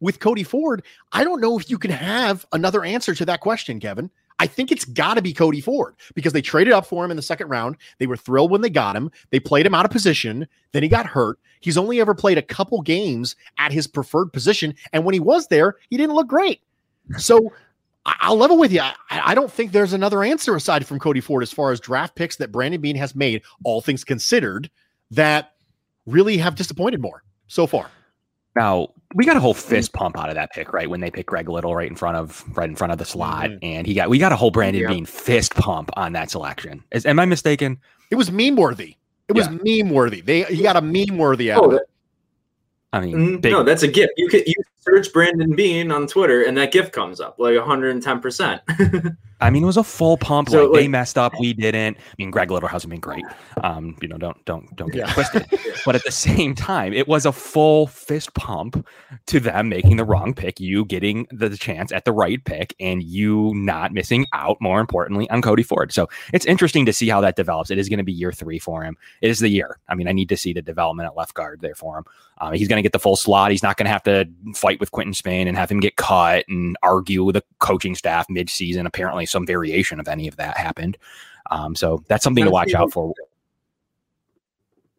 [0.00, 3.80] with Cody Ford, I don't know if you can have another answer to that question,
[3.80, 4.10] Kevin.
[4.38, 7.16] I think it's got to be Cody Ford because they traded up for him in
[7.16, 7.76] the second round.
[7.96, 9.10] They were thrilled when they got him.
[9.30, 10.46] They played him out of position.
[10.72, 11.38] Then he got hurt.
[11.60, 14.74] He's only ever played a couple games at his preferred position.
[14.92, 16.60] And when he was there, he didn't look great.
[17.16, 17.52] So
[18.06, 18.80] I'll level with you.
[18.80, 22.14] I, I, don't think there's another answer aside from Cody Ford as far as draft
[22.14, 24.70] picks that Brandon Beane has made, all things considered,
[25.10, 25.52] that
[26.06, 27.90] really have disappointed more so far.
[28.56, 30.88] Now we got a whole fist pump out of that pick, right?
[30.88, 33.50] When they picked Greg Little right in front of right in front of the slot,
[33.50, 33.58] mm-hmm.
[33.62, 34.88] and he got we got a whole Brandon yeah.
[34.88, 36.84] Beane fist pump on that selection.
[36.92, 37.78] Is am I mistaken?
[38.10, 38.96] It was meme worthy.
[39.28, 39.82] It was yeah.
[39.82, 40.20] meme worthy.
[40.20, 41.82] They he got a meme worthy out oh, of it.
[42.92, 44.12] I mean, mm, big, no, that's a gift.
[44.16, 44.54] You could you
[44.84, 48.20] search Brandon Beane on Twitter, and that gift comes up like 110.
[48.20, 48.60] percent
[49.40, 50.48] I mean, it was a full pump.
[50.48, 51.98] So, like, like, they messed up, we didn't.
[51.98, 53.24] I mean, Greg Little hasn't been great.
[53.62, 55.12] Um, you know, don't don't don't get yeah.
[55.12, 55.46] twisted.
[55.84, 58.86] but at the same time, it was a full fist pump
[59.26, 63.02] to them making the wrong pick, you getting the chance at the right pick, and
[63.02, 64.56] you not missing out.
[64.60, 65.92] More importantly, on Cody Ford.
[65.92, 67.70] So it's interesting to see how that develops.
[67.70, 68.96] It is going to be year three for him.
[69.20, 69.78] It is the year.
[69.88, 72.04] I mean, I need to see the development at left guard there for him.
[72.38, 73.50] Uh, he's going to get the full slot.
[73.50, 76.44] He's not going to have to fight with Quinton Spain and have him get cut
[76.48, 78.86] and argue with the coaching staff mid-season.
[78.86, 80.96] Apparently, some variation of any of that happened.
[81.50, 83.14] Um, so that's something to watch out for.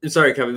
[0.08, 0.56] Sorry, Kevin.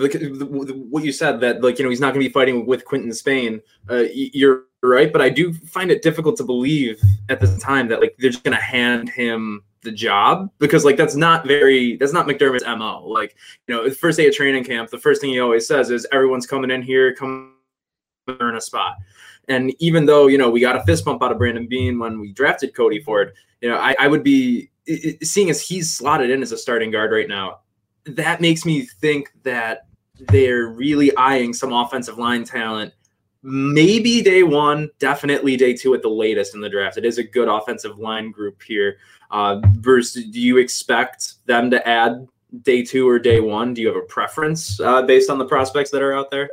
[0.90, 3.12] What you said that like you know he's not going to be fighting with Quinton
[3.14, 3.62] Spain.
[3.88, 8.00] Uh, you're right, but I do find it difficult to believe at the time that
[8.00, 12.12] like they're just going to hand him the job because like that's not very that's
[12.12, 13.06] not McDermott's mo.
[13.06, 15.90] Like you know, the first day of training camp, the first thing he always says
[15.90, 17.54] is everyone's coming in here, come
[18.40, 18.96] earn a spot.
[19.48, 22.20] And even though you know we got a fist bump out of Brandon Beane when
[22.20, 24.70] we drafted Cody Ford, you know I, I would be
[25.22, 27.60] seeing as he's slotted in as a starting guard right now.
[28.04, 29.86] That makes me think that
[30.28, 32.92] they're really eyeing some offensive line talent
[33.42, 36.96] maybe day one, definitely day two at the latest in the draft.
[36.96, 38.98] It is a good offensive line group here.
[39.30, 42.26] Uh, Bruce, do you expect them to add
[42.62, 43.74] day two or day one?
[43.74, 46.50] Do you have a preference uh, based on the prospects that are out there?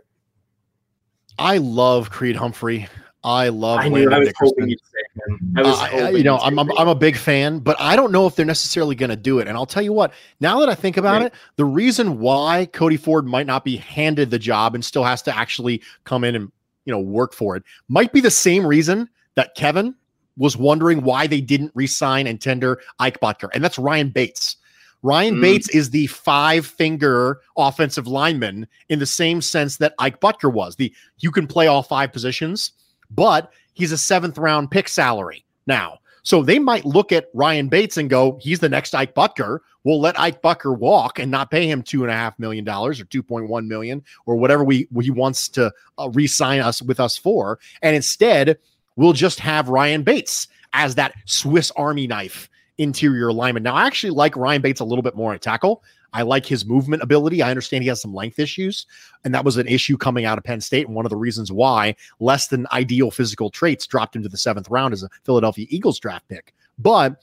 [1.38, 2.88] I love Creed Humphrey.
[3.26, 3.80] I love.
[3.80, 4.12] I knew.
[4.12, 4.48] I was Nickerson.
[4.48, 5.54] hoping you'd say him.
[5.58, 5.82] I was.
[5.82, 8.46] Uh, you know, I'm, I'm, I'm a big fan, but I don't know if they're
[8.46, 9.48] necessarily going to do it.
[9.48, 10.14] And I'll tell you what.
[10.40, 11.26] Now that I think about right.
[11.28, 15.24] it, the reason why Cody Ford might not be handed the job and still has
[15.24, 16.52] to actually come in and
[16.86, 19.96] you know work for it might be the same reason that Kevin
[20.38, 24.58] was wondering why they didn't resign and tender Ike Boettger, and that's Ryan Bates.
[25.06, 25.42] Ryan mm.
[25.42, 30.78] Bates is the five finger offensive lineman in the same sense that Ike Boettger was.
[30.78, 32.72] The you can play all five positions,
[33.12, 36.00] but he's a seventh round pick salary now.
[36.24, 39.60] So they might look at Ryan Bates and go, he's the next Ike Boettger.
[39.84, 43.00] We'll let Ike Boettger walk and not pay him two and a half million dollars
[43.00, 47.00] or two point one million or whatever we he wants to uh, re-sign us with
[47.00, 48.58] us for, and instead
[48.96, 53.64] we'll just have Ryan Bates as that Swiss Army knife interior lineman.
[53.64, 55.84] Now, I actually like Ryan Bates a little bit more at tackle.
[56.14, 57.42] I like his movement ability.
[57.42, 58.86] I understand he has some length issues,
[59.24, 60.88] and that was an issue coming out of Penn State.
[60.88, 64.38] And one of the reasons why less than ideal physical traits dropped him to the
[64.38, 66.54] seventh round as a Philadelphia Eagles draft pick.
[66.80, 67.22] But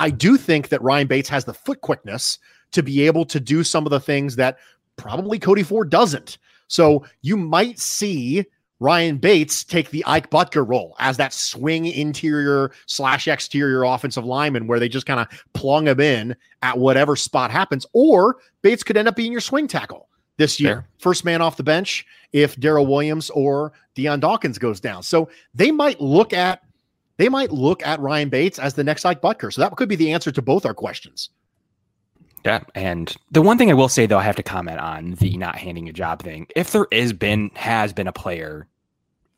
[0.00, 2.38] I do think that Ryan Bates has the foot quickness
[2.72, 4.58] to be able to do some of the things that
[4.96, 6.38] probably Cody Ford doesn't.
[6.66, 8.44] So you might see
[8.82, 14.66] Ryan Bates take the Ike Boettger role as that swing interior slash exterior offensive lineman
[14.66, 17.86] where they just kind of plung him in at whatever spot happens.
[17.92, 20.74] Or Bates could end up being your swing tackle this year.
[20.74, 20.88] Fair.
[20.98, 25.04] First man off the bench if Daryl Williams or Dion Dawkins goes down.
[25.04, 26.62] So they might look at
[27.18, 29.52] they might look at Ryan Bates as the next Ike Boettger.
[29.52, 31.30] So that could be the answer to both our questions.
[32.44, 35.36] Yeah, and the one thing I will say though, I have to comment on the
[35.36, 36.48] not handing a job thing.
[36.56, 38.66] If there is been has been a player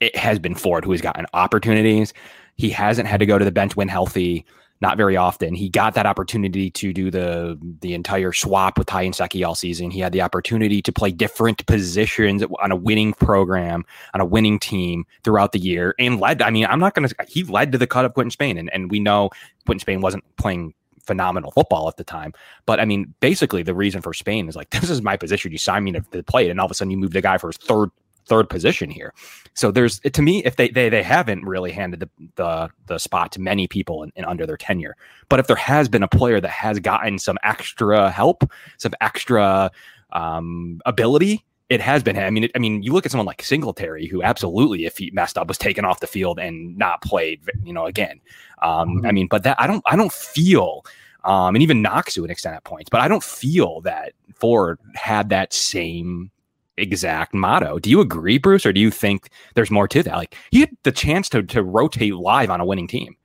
[0.00, 2.12] it has been Ford who has gotten opportunities.
[2.56, 4.44] He hasn't had to go to the bench when healthy,
[4.80, 5.54] not very often.
[5.54, 9.90] He got that opportunity to do the the entire swap with Ty Nsekhe all season.
[9.90, 14.58] He had the opportunity to play different positions on a winning program, on a winning
[14.58, 16.42] team throughout the year, and led.
[16.42, 17.14] I mean, I'm not going to.
[17.26, 19.30] He led to the cut of Quinton Spain, and, and we know
[19.66, 20.74] Quinton Spain wasn't playing
[21.06, 22.32] phenomenal football at the time.
[22.66, 25.52] But I mean, basically, the reason for Spain is like, this is my position.
[25.52, 27.20] You sign me to, to play it, and all of a sudden you move the
[27.20, 27.90] guy for his third
[28.26, 29.12] third position here.
[29.54, 33.32] So there's to me, if they they, they haven't really handed the, the the spot
[33.32, 34.96] to many people in, in, under their tenure,
[35.28, 39.70] but if there has been a player that has gotten some extra help, some extra
[40.12, 42.18] um, ability it has been.
[42.18, 45.10] I mean, it, I mean, you look at someone like Singletary, who absolutely, if he
[45.12, 47.40] messed up, was taken off the field and not played.
[47.64, 48.20] You know, again.
[48.62, 49.06] Um, mm-hmm.
[49.06, 50.84] I mean, but that I don't, I don't feel,
[51.24, 54.78] um, and even Knox to an extent at points, but I don't feel that Ford
[54.94, 56.30] had that same
[56.76, 57.78] exact motto.
[57.78, 60.16] Do you agree, Bruce, or do you think there's more to that?
[60.16, 63.16] Like he had the chance to to rotate live on a winning team.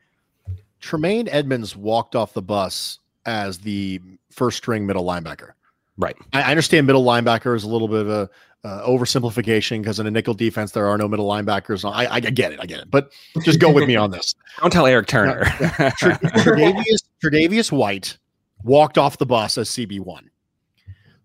[0.80, 5.52] Tremaine Edmunds walked off the bus as the first string middle linebacker.
[5.98, 6.16] Right.
[6.32, 8.30] I, understand middle linebacker is a little bit of a
[8.64, 11.84] uh, oversimplification because in a nickel defense there are no middle linebackers.
[11.90, 13.12] I, I, get it, I get it, but
[13.44, 14.34] just go with me on this.
[14.62, 15.44] Don't tell Eric Turner.
[15.60, 15.92] yeah.
[16.00, 18.18] Tre'Davious, Tre'Davious White
[18.64, 20.30] walked off the bus as CB one.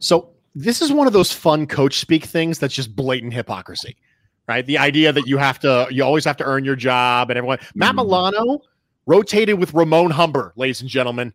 [0.00, 3.96] So this is one of those fun coach speak things that's just blatant hypocrisy,
[4.48, 4.64] right?
[4.64, 7.58] The idea that you have to, you always have to earn your job, and everyone.
[7.74, 7.96] Matt hmm.
[7.98, 8.60] Milano
[9.06, 11.32] rotated with Ramon Humber, ladies and gentlemen.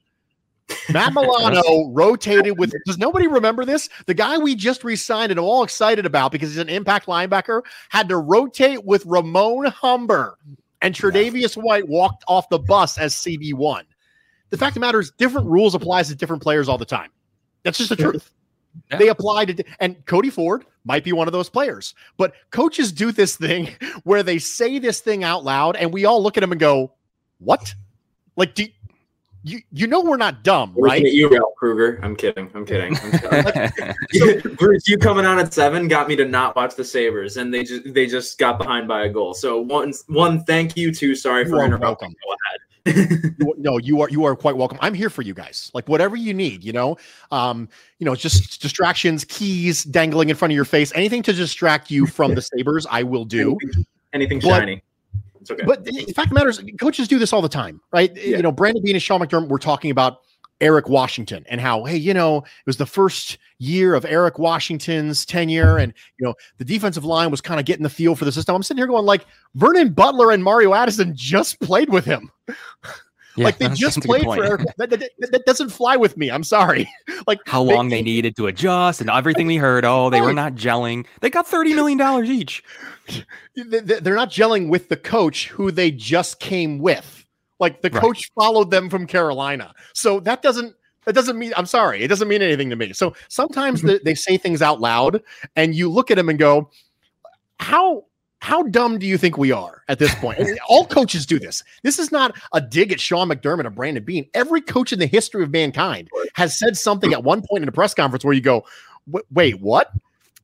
[0.92, 2.74] Matt Milano rotated with.
[2.86, 3.90] Does nobody remember this?
[4.06, 7.64] The guy we just re-signed and I'm all excited about because he's an impact linebacker
[7.90, 10.38] had to rotate with Ramon Humber,
[10.82, 13.86] and Tre'Davious White walked off the bus as CB one.
[14.50, 17.12] The fact of the matter is, different rules applies to different players all the time.
[17.64, 18.32] That's just the truth.
[18.92, 18.98] Yeah.
[18.98, 21.94] They apply to, and Cody Ford might be one of those players.
[22.18, 23.70] But coaches do this thing
[24.04, 26.92] where they say this thing out loud, and we all look at them and go,
[27.40, 27.74] "What?
[28.36, 28.66] Like, do
[29.44, 32.00] you you know we're not dumb, we're right?" you, Ralph Krueger.
[32.04, 32.50] I'm kidding.
[32.54, 32.98] I'm kidding.
[32.98, 36.84] I'm like, so, Bruce, you coming on at seven got me to not watch the
[36.86, 39.34] Sabres, and they just they just got behind by a goal.
[39.34, 40.94] So one one, thank you.
[40.94, 42.10] Two, sorry for interrupting.
[42.10, 42.60] Go ahead
[43.58, 44.78] no, you are you are quite welcome.
[44.82, 45.72] I'm here for you guys.
[45.74, 46.98] Like whatever you need, you know.
[47.32, 51.92] Um, you know, just distractions, keys dangling in front of your face, anything to distract
[51.92, 53.58] you from the Sabres, I will do.
[53.62, 54.84] Anything, anything shiny.
[55.42, 55.64] It's okay.
[55.66, 58.16] But the fact matters, coaches do this all the time, right?
[58.16, 58.38] Yeah.
[58.38, 60.22] You know, Brandon Beane and Sean McDermott were talking about
[60.62, 65.26] Eric Washington and how, hey, you know, it was the first year of Eric Washington's
[65.26, 68.32] tenure, and you know, the defensive line was kind of getting the feel for the
[68.32, 68.56] system.
[68.56, 72.32] I'm sitting here going, like, Vernon Butler and Mario Addison just played with him.
[73.36, 74.66] Yeah, like they just played for Eric.
[74.78, 76.30] That, that, that, doesn't fly with me.
[76.30, 76.90] I'm sorry.
[77.28, 79.86] like how long they, they, needed to adjust and everything we heard.
[79.86, 81.06] Oh, they were not gelling.
[81.22, 82.64] They got thirty million dollars each.
[83.56, 87.19] They're not gelling with the coach who they just came with.
[87.60, 88.02] Like the right.
[88.02, 89.74] coach followed them from Carolina.
[89.94, 92.02] So that doesn't that doesn't mean I'm sorry.
[92.02, 92.94] It doesn't mean anything to me.
[92.94, 93.88] So sometimes mm-hmm.
[93.88, 95.22] the, they say things out loud
[95.56, 96.70] and you look at them and go,
[97.60, 98.06] how
[98.42, 100.40] how dumb do you think we are at this point?
[100.70, 101.64] all coaches do this.
[101.84, 104.28] This is not a dig at Sean McDermott or Brandon Beane.
[104.34, 107.72] Every coach in the history of mankind has said something at one point in a
[107.74, 108.66] press conference where you go,
[109.32, 109.92] wait, what?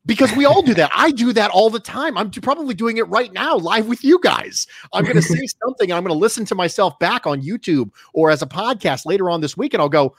[0.06, 0.92] Because we all do that.
[0.96, 2.18] I do that all the time.
[2.18, 4.68] I'm probably doing it right now live with you guys.
[4.94, 5.92] I'm going to say something.
[5.92, 9.42] I'm going to listen to myself back on YouTube or as a podcast later on
[9.42, 10.16] this week, and I'll go,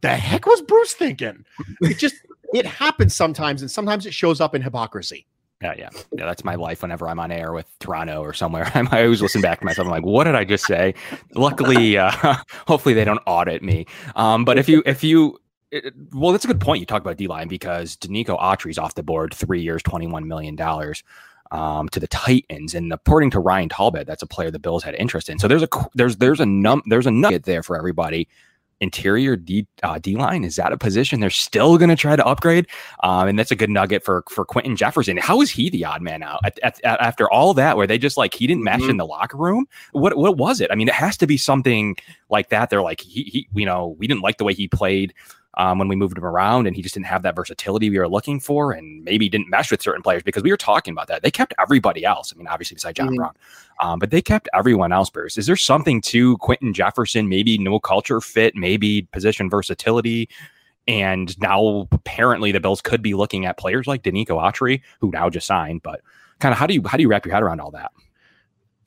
[0.00, 1.44] "The heck was Bruce thinking?"
[1.80, 2.16] It just
[2.54, 5.26] it happens sometimes, and sometimes it shows up in hypocrisy.
[5.62, 6.24] Yeah, yeah, yeah.
[6.24, 6.80] That's my life.
[6.80, 9.86] Whenever I'm on air with Toronto or somewhere, I always listen back to myself.
[9.86, 10.94] I'm like, "What did I just say?"
[11.34, 12.10] Luckily, uh,
[12.66, 13.86] hopefully they don't audit me.
[14.16, 15.38] Um, but if you if you
[15.70, 16.80] it, well, that's a good point.
[16.80, 20.56] You talk about D line because Denico Autry's off the board, three years, twenty-one million
[20.56, 21.02] dollars
[21.50, 24.94] um, to the Titans, and according to Ryan Talbot, that's a player the Bills had
[24.94, 25.38] interest in.
[25.38, 28.28] So there's a there's there's a num there's a nugget there for everybody.
[28.82, 32.24] Interior D uh, D line is that a position they're still going to try to
[32.24, 32.66] upgrade,
[33.02, 35.18] um, and that's a good nugget for for Quinton Jefferson.
[35.18, 37.76] How is he the odd man out at, at, at, after all that?
[37.76, 38.90] Where they just like he didn't mesh mm-hmm.
[38.90, 39.66] in the locker room?
[39.92, 40.70] What what was it?
[40.72, 41.96] I mean, it has to be something
[42.30, 42.70] like that.
[42.70, 45.12] They're like he, he you know we didn't like the way he played
[45.54, 48.08] um, when we moved him around, and he just didn't have that versatility we were
[48.08, 51.22] looking for, and maybe didn't mesh with certain players because we were talking about that.
[51.22, 52.32] They kept everybody else.
[52.32, 53.16] I mean, obviously besides John mm-hmm.
[53.16, 53.34] Brown,
[53.80, 55.10] um, but they kept everyone else.
[55.10, 57.28] Bruce, is there something to Quinton Jefferson?
[57.28, 60.28] Maybe no culture fit, maybe position versatility.
[60.86, 65.30] And now apparently the Bills could be looking at players like Denico Autry, who now
[65.30, 65.82] just signed.
[65.82, 66.00] But
[66.38, 67.92] kind of how do you how do you wrap your head around all that?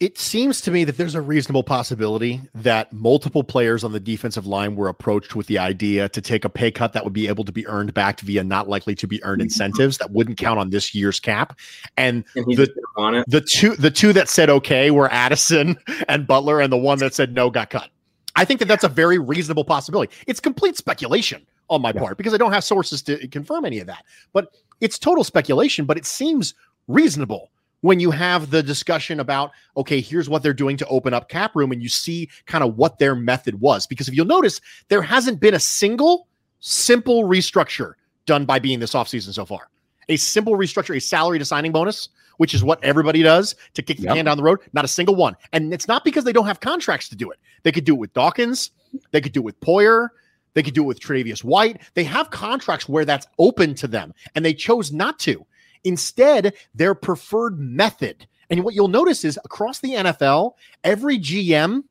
[0.03, 4.45] It seems to me that there's a reasonable possibility that multiple players on the defensive
[4.45, 7.45] line were approached with the idea to take a pay cut that would be able
[7.45, 10.71] to be earned back via not likely to be earned incentives that wouldn't count on
[10.71, 11.57] this year's cap.
[11.95, 15.77] And, and the, the two the two that said okay were Addison
[16.09, 17.89] and Butler, and the one that said no got cut.
[18.35, 20.13] I think that that's a very reasonable possibility.
[20.27, 22.01] It's complete speculation on my yeah.
[22.01, 24.03] part because I don't have sources to confirm any of that.
[24.33, 26.55] But it's total speculation, but it seems
[26.89, 27.51] reasonable
[27.83, 31.53] when you have the discussion about, okay, here's what they're doing to open up cap
[31.53, 33.85] room, and you see kind of what their method was.
[33.85, 36.29] Because if you'll notice, there hasn't been a single
[36.61, 39.67] simple restructure done by Beane this offseason so far.
[40.07, 42.07] A simple restructure, a salary to signing bonus,
[42.37, 44.15] which is what everybody does to kick the yep.
[44.15, 44.59] can down the road.
[44.71, 45.35] Not a single one.
[45.51, 47.39] And it's not because they don't have contracts to do it.
[47.63, 48.71] They could do it with Dawkins,
[49.11, 50.07] they could do it with Poyer,
[50.53, 51.81] they could do it with Tre'Davious White.
[51.95, 55.45] They have contracts where that's open to them, and they chose not to
[55.83, 58.27] Instead, their preferred method.
[58.49, 60.53] And what you'll notice is across the NFL,
[60.83, 61.83] every GM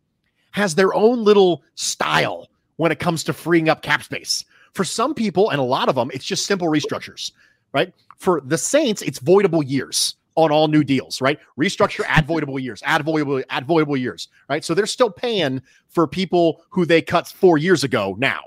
[0.52, 4.44] has their own little style when it comes to freeing up cap space.
[4.74, 7.32] For some people, and a lot of them, it's just simple restructures,
[7.72, 7.92] right?
[8.18, 11.38] For the Saints, it's voidable years on all new deals, right?
[11.58, 14.64] Restructure, add voidable years, add voidable, add voidable years, right?
[14.64, 18.40] So they're still paying for people who they cut four years ago now.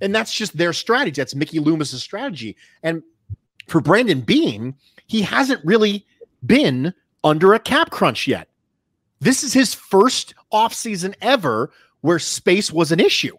[0.00, 1.20] And that's just their strategy.
[1.20, 2.56] That's Mickey Loomis's strategy.
[2.82, 3.02] And
[3.70, 4.74] for Brandon Beane,
[5.06, 6.04] he hasn't really
[6.44, 6.92] been
[7.22, 8.48] under a cap crunch yet.
[9.20, 13.36] This is his first offseason ever where space was an issue.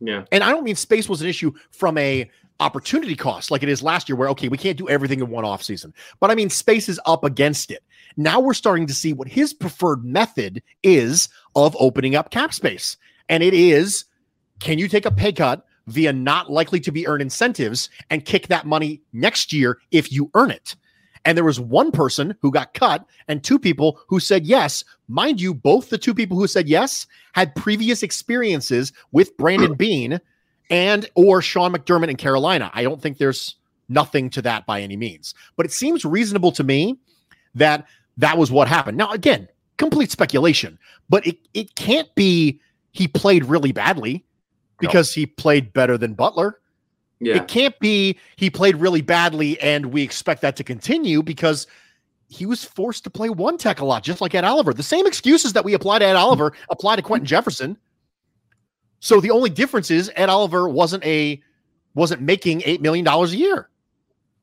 [0.00, 0.24] Yeah.
[0.32, 3.82] And I don't mean space was an issue from a opportunity cost like it is
[3.82, 5.92] last year where okay, we can't do everything in one off season.
[6.20, 7.82] But I mean space is up against it.
[8.16, 12.96] Now we're starting to see what his preferred method is of opening up cap space.
[13.28, 14.06] And it is
[14.58, 18.48] can you take a pay cut via not likely to be earned incentives and kick
[18.48, 20.76] that money next year if you earn it?
[21.26, 24.84] And there was one person who got cut and two people who said yes.
[25.08, 30.20] Mind you, both the two people who said yes had previous experiences with Brandon Beane
[30.70, 32.70] and or Sean McDermott in Carolina.
[32.74, 33.56] I don't think there's
[33.88, 36.96] nothing to that by any means, but it seems reasonable to me
[37.56, 38.96] that that was what happened.
[38.96, 40.78] Now, again, complete speculation,
[41.08, 42.60] but it, it can't be
[42.92, 44.24] he played really badly
[44.78, 46.60] because he played better than Butler.
[47.18, 47.36] Yeah.
[47.36, 51.66] It can't be he played really badly and we expect that to continue because
[52.28, 54.74] he was forced to play one tech a lot, just like Ed Oliver.
[54.74, 57.76] The same excuses that we apply to Ed Oliver apply to Quinton Jefferson.
[59.00, 61.40] So the only difference is Ed Oliver wasn't a
[61.94, 63.70] wasn't making eight million dollars a year.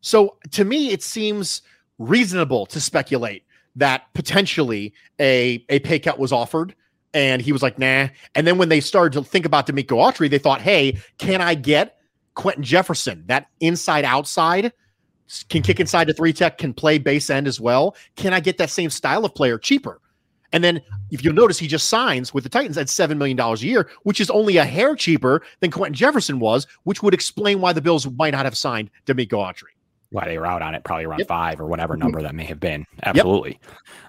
[0.02, 1.62] So to me, it seems
[2.00, 3.44] reasonable to speculate
[3.76, 6.74] that potentially a a pay cut was offered
[7.14, 8.08] and he was like, nah.
[8.36, 11.56] And then when they started to think about Denico Autry, they thought, hey, can I
[11.56, 11.98] get
[12.36, 14.74] Quinton Jefferson, that inside outside,
[15.50, 17.96] can kick inside to three tech, can play base end as well.
[18.16, 20.00] Can I get that same style of player cheaper?
[20.52, 23.56] And then if you'll notice, he just signs with the Titans at $7 million a
[23.56, 27.74] year, which is only a hair cheaper than Quinton Jefferson was, which would explain why
[27.74, 29.73] the Bills might not have signed Denico Autry.
[30.14, 31.28] Why they were out on it, probably around yep.
[31.28, 32.86] five or whatever number that may have been.
[33.02, 33.60] Absolutely,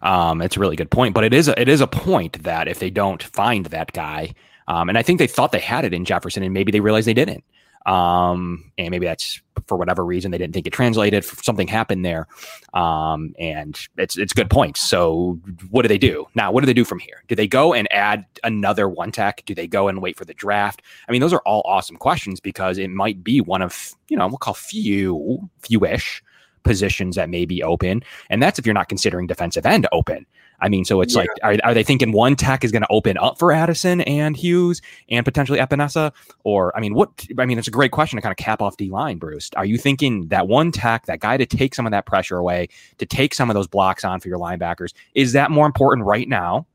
[0.03, 0.13] yep.
[0.13, 1.15] um, it's a really good point.
[1.15, 4.35] But it is a, it is a point that if they don't find that guy,
[4.69, 7.07] um, and I think they thought they had it in Jefferson, and maybe they realized
[7.07, 7.43] they didn't.
[7.87, 11.25] Um, and maybe that's for whatever reason they didn't think it translated.
[11.25, 12.27] Something happened there,
[12.73, 14.81] um, and it's it's good points.
[14.81, 15.39] So
[15.71, 16.51] what do they do now?
[16.51, 17.23] What do they do from here?
[17.29, 19.43] Do they go and add another one tech?
[19.45, 20.83] Do they go and wait for the draft?
[21.09, 24.27] I mean, those are all awesome questions because it might be one of you know
[24.27, 26.23] we'll call few fewish
[26.65, 30.27] positions that may be open, and that's if you're not considering defensive end open.
[30.61, 31.21] I mean, so it's yeah.
[31.21, 34.37] like, are, are they thinking one tech is going to open up for Addison and
[34.37, 36.13] Hughes and potentially Epenesa?
[36.45, 38.77] Or, I mean, what, I mean, it's a great question to kind of cap off
[38.77, 39.51] D line, Bruce.
[39.57, 42.69] Are you thinking that one tech, that guy to take some of that pressure away,
[42.99, 46.29] to take some of those blocks on for your linebackers, is that more important right
[46.29, 46.67] now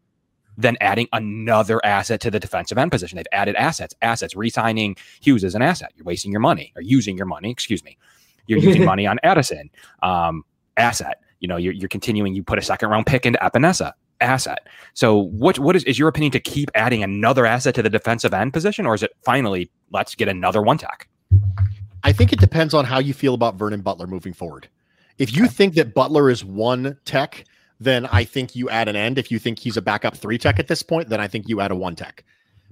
[0.58, 3.16] than adding another asset to the defensive end position?
[3.16, 5.94] They've added assets, assets, re signing Hughes as an asset.
[5.96, 7.98] You're wasting your money or using your money, excuse me.
[8.50, 9.70] You're using money on Addison,
[10.04, 10.44] um,
[10.76, 14.68] asset you know, you're, you're continuing, you put a second round pick into Epenesa asset.
[14.94, 18.34] So what what is, is your opinion to keep adding another asset to the defensive
[18.34, 21.08] end position, or is it finally let's get another one tech?
[22.04, 24.68] I think it depends on how you feel about Vernon Butler moving forward.
[25.18, 27.46] If you think that Butler is one tech,
[27.80, 29.18] then I think you add an end.
[29.18, 31.62] If you think he's a backup three tech at this point, then I think you
[31.62, 32.24] add a one tech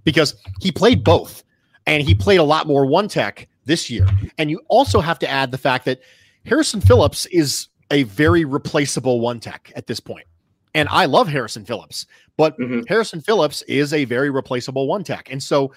[0.03, 1.43] because he played both
[1.85, 4.07] and he played a lot more one tech this year.
[4.37, 5.99] And you also have to add the fact that
[6.45, 10.25] Harrison Phillips is a very replaceable one tech at this point.
[10.73, 12.05] And I love Harrison Phillips,
[12.35, 12.81] but mm-hmm.
[12.87, 15.31] Harrison Phillips is a very replaceable one tech.
[15.31, 15.73] And so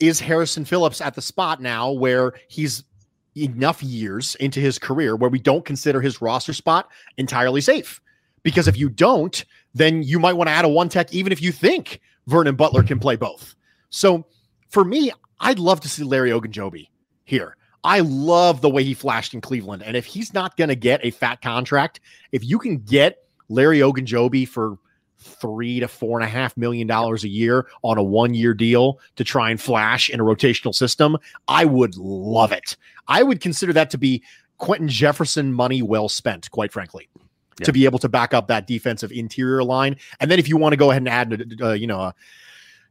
[0.00, 2.84] is Harrison Phillips at the spot now where he's
[3.36, 8.00] enough years into his career where we don't consider his roster spot entirely safe?
[8.42, 11.42] Because if you don't, then you might want to add a one tech, even if
[11.42, 13.54] you think Vernon Butler can play both.
[13.90, 14.26] So
[14.70, 16.88] for me, I'd love to see Larry Ogunjobi
[17.28, 17.56] here.
[17.84, 19.82] I love the way he flashed in Cleveland.
[19.82, 22.00] And if he's not going to get a fat contract,
[22.32, 24.78] if you can get Larry Ogunjobi for
[25.20, 29.00] three to four and a half million dollars a year on a one year deal
[29.16, 31.16] to try and flash in a rotational system,
[31.46, 32.76] I would love it.
[33.08, 34.22] I would consider that to be
[34.58, 37.08] Quinton Jefferson money well spent, quite frankly,
[37.60, 37.64] yeah.
[37.66, 39.96] to be able to back up that defensive interior line.
[40.20, 42.12] And then if you want to go ahead and add, uh, you know, uh,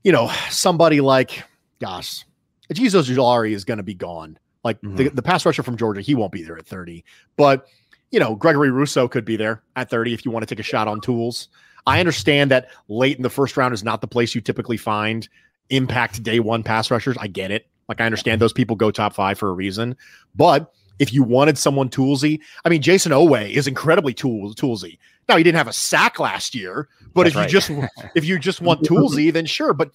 [0.03, 1.43] you know, somebody like,
[1.79, 2.23] gosh,
[2.69, 4.37] Azeez Ojulari is going to be gone.
[4.63, 4.95] Like mm-hmm.
[4.95, 7.03] the, the pass rusher from Georgia, he won't be there at 30.
[7.35, 7.67] But,
[8.11, 10.63] you know, Gregory Rousseau could be there at 30 if you want to take a
[10.67, 11.49] shot on tools.
[11.85, 15.27] I understand that late in the first round is not the place you typically find
[15.69, 17.17] impact day one pass rushers.
[17.19, 17.67] I get it.
[17.87, 19.95] Like I understand those people go top five for a reason.
[20.35, 24.97] But if you wanted someone toolsy, I mean, Jayson Oweh is incredibly tool toolsy.
[25.29, 27.51] Now he didn't have a sack last year, but That's if right.
[27.51, 29.73] you just if you just want toolsy, then sure.
[29.73, 29.91] But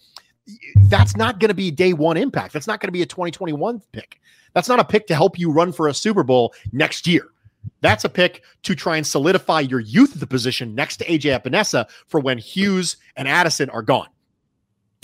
[0.89, 2.53] that's not going to be day one impact.
[2.53, 4.21] That's not going to be a 2021 pick.
[4.55, 7.29] That's not a pick to help you run for a Super Bowl next year.
[7.81, 11.41] That's a pick to try and solidify your youth at the position next to AJ
[11.41, 14.09] Epenesa for when Hughes and Addison are gone.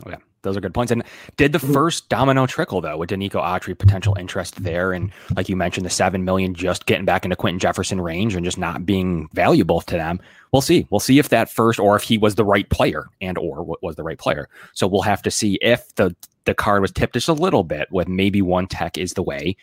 [0.06, 0.92] Okay, those are good points.
[0.92, 1.02] And
[1.36, 1.72] did the mm-hmm.
[1.72, 5.90] first domino trickle though with Denico Autry potential interest there, and like you mentioned, the
[5.90, 9.94] seven million just getting back into Quinton Jefferson range and just not being valuable to
[9.94, 10.20] them.
[10.52, 10.86] We'll see.
[10.90, 13.82] We'll see if that first, or if he was the right player, and or what
[13.82, 14.48] was the right player.
[14.72, 16.14] So we'll have to see if the
[16.44, 19.54] the card was tipped just a little bit with maybe one tech is the way.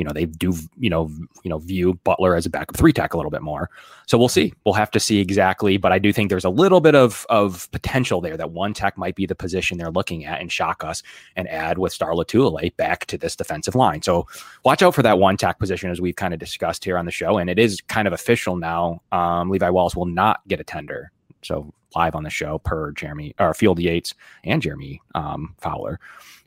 [0.00, 1.10] You know, they do, you know,
[1.44, 3.68] you know, view Butler as a backup three tech a little bit more.
[4.06, 4.54] So we'll see.
[4.64, 7.70] We'll have to see exactly, but I do think there's a little bit of of
[7.70, 11.02] potential there that one tech might be the position they're looking at and shock us
[11.36, 14.00] and add with Star Lotulelei back to this defensive line.
[14.00, 14.26] So
[14.64, 17.10] watch out for that one tech position as we've kind of discussed here on the
[17.10, 19.02] show, and it is kind of official now.
[19.12, 21.12] Um, Levi Wallace will not get a tender.
[21.42, 26.00] So live on the show per Jeremy or Field Yates and Jeremy um, Fowler.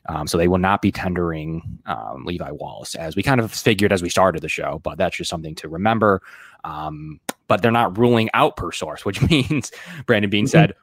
[0.06, 3.92] Um, so they will not be tendering um, Levi Wallace as we kind of figured
[3.92, 6.20] as we started the show, but that's just something to remember.
[6.62, 9.72] Um, but they're not ruling out per source, which means
[10.06, 10.74] Brandon Beane said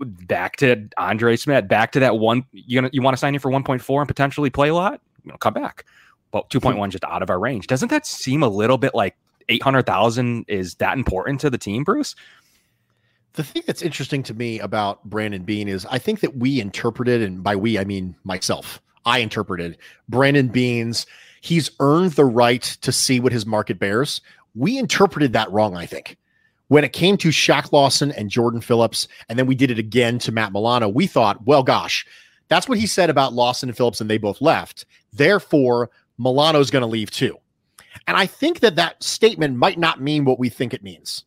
[0.00, 2.44] back to Andre Smith, back to that one.
[2.52, 5.00] You gonna you want to sign him for 1.4 and potentially play a lot?
[5.24, 5.84] You know, come back.
[6.30, 7.68] But 2.1 just out of our range.
[7.68, 9.16] Doesn't that seem a little bit like
[9.48, 12.16] 800,000 is that important to the team, Bruce?
[13.34, 17.20] The thing that's interesting to me about Brandon Beane is I think that we interpreted,
[17.20, 19.76] and by we, I mean myself, I interpreted
[20.08, 21.04] Brandon Beane's,
[21.40, 24.20] he's earned the right to see what his market bears.
[24.54, 26.16] We interpreted that wrong, I think.
[26.68, 30.18] When it came to Shaq Lawson and Jordan Phillips, and then we did it again
[30.20, 32.06] to Matt Milano, we thought, well, gosh,
[32.48, 34.86] that's what he said about Lawson and Phillips, and they both left.
[35.12, 37.36] Therefore, Milano's going to leave too.
[38.06, 41.24] And I think that that statement might not mean what we think it means.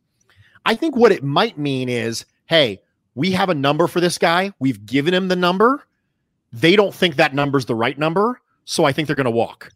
[0.68, 2.82] I think what it might mean is, hey,
[3.16, 4.52] we have a number for this guy.
[4.60, 5.82] We've given him the number.
[6.52, 8.42] They don't think that number's the right number.
[8.66, 9.72] So I think they're going to walk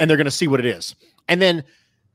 [0.00, 0.96] and they're going to see what it is.
[1.28, 1.62] And then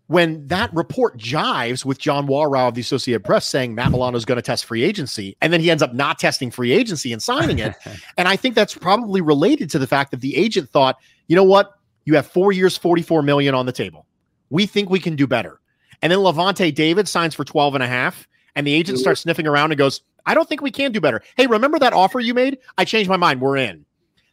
[0.07, 4.26] when that report jives with John Wawrow of the Associated Press saying Matt Milano is
[4.26, 7.24] going to test free agency, and then he ends up not testing free agency and
[7.24, 7.76] signing it.
[8.18, 10.97] and I think that's probably related to the fact that the agent thought,
[11.28, 11.80] you know what?
[12.03, 14.05] You have four years, 44 million on the table.
[14.49, 15.61] We think we can do better.
[16.02, 18.28] And then Lavonte David signs for 12 and a half.
[18.56, 21.22] And the agent starts sniffing around and goes, I don't think we can do better.
[21.38, 22.58] Hey, remember that offer you made?
[22.78, 23.41] I changed my mind.
[23.41, 23.86] We're in.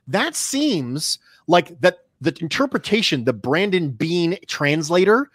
[0.07, 5.31] That seems like that the interpretation, the Brandon Beane translator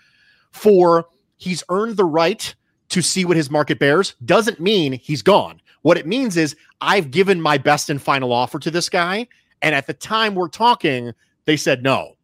[0.52, 1.08] for
[1.38, 2.54] he's earned the right
[2.90, 5.62] to see what his market bears doesn't mean he's gone.
[5.82, 9.28] What it means is I've given my best and final offer to this guy.
[9.62, 11.14] And at the time we're talking,
[11.46, 12.16] they said no.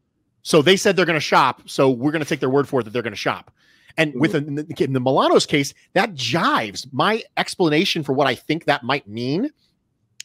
[0.43, 1.63] So they said they're going to shop.
[1.65, 3.51] So we're going to take their word for it that they're going to shop.
[3.97, 4.59] And with mm-hmm.
[4.59, 6.87] in the, in the Milano's case, that jives.
[6.91, 9.51] My explanation for what I think that might mean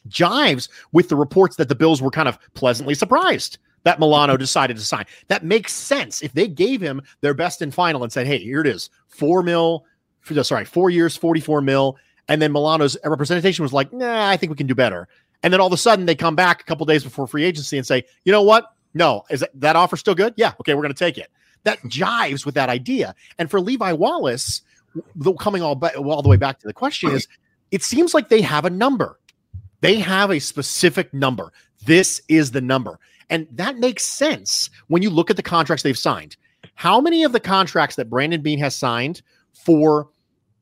[0.09, 4.77] jives with the reports that the Bills were kind of pleasantly surprised that Milano decided
[4.77, 5.05] to sign.
[5.27, 6.21] That makes sense.
[6.21, 9.43] If they gave him their best and final and said, hey, here it is, four
[9.43, 9.85] mil,
[10.43, 11.97] sorry, four years, 44 mil.
[12.27, 15.07] And then Milano's representation was like, nah, I think we can do better.
[15.43, 17.77] And then all of a sudden they come back a couple days before free agency
[17.77, 18.65] and say, you know what?
[18.95, 20.33] No, is that, that offer still good?
[20.37, 20.53] Yeah.
[20.59, 21.29] Okay, we're going to take it.
[21.65, 23.13] That jives with that idea.
[23.37, 24.61] And for Levi Wallace,
[25.15, 27.27] the, coming all, ba- all the way back to the question is,
[27.71, 29.19] it seems like they have a number.
[29.81, 31.51] They have a specific number.
[31.85, 32.99] This is the number.
[33.29, 36.37] And that makes sense when you look at the contracts they've signed.
[36.75, 39.21] How many of the contracts that Brandon Beane has signed
[39.53, 40.07] for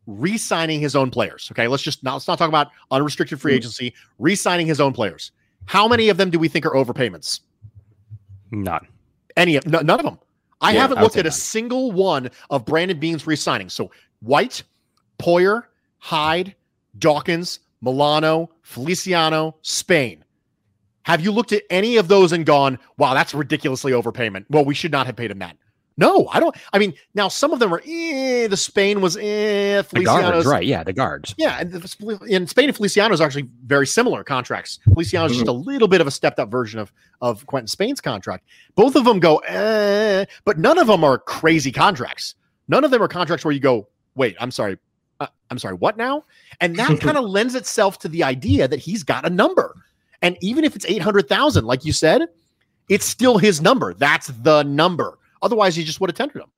[0.08, 1.50] re-signing his own players?
[1.52, 3.58] Okay, let's just not let's not talk about unrestricted free mm-hmm.
[3.58, 5.32] agency, re-signing his own players.
[5.66, 7.42] How many of them do we think are overpayments?
[8.52, 8.88] None.
[9.36, 10.20] Any of no, none of them.
[10.64, 13.70] I Yeah, haven't I looked at a single one of Brandon Beane's re-signing.
[13.70, 13.92] So
[14.22, 14.64] White,
[15.20, 15.64] Poyer,
[16.00, 16.56] Hyde,
[16.98, 20.24] Dawkins, Milano, Feliciano, Spain.
[21.04, 24.46] Have you looked at any of those and gone, wow, that's ridiculously overpayment?
[24.50, 25.58] Well, we should not have paid him that.
[25.96, 26.56] No, I don't.
[26.74, 30.66] I mean, now some of them are, eh, the Spain was, eh, The guards, right?
[30.66, 31.36] Yeah, the guards.
[31.38, 31.74] Yeah, and
[32.28, 34.80] in Spain and Feliciano is actually very similar contracts.
[34.86, 36.92] Feliciano is just a little bit of a stepped up version of
[37.22, 38.46] of Quinton Spain's contract.
[38.76, 42.36] Both of them go, eh, but none of them are crazy contracts.
[42.68, 44.78] None of them are contracts where you go, wait, I'm sorry,
[45.20, 46.24] uh, I'm sorry, what now?
[46.60, 49.76] And that kind of lends itself to the idea that he's got a number,
[50.24, 52.24] and even if it's eight hundred thousand, like you said,
[52.90, 53.94] it's still his number.
[53.94, 55.20] That's the number.
[55.44, 56.50] Otherwise, you just would have tendered him.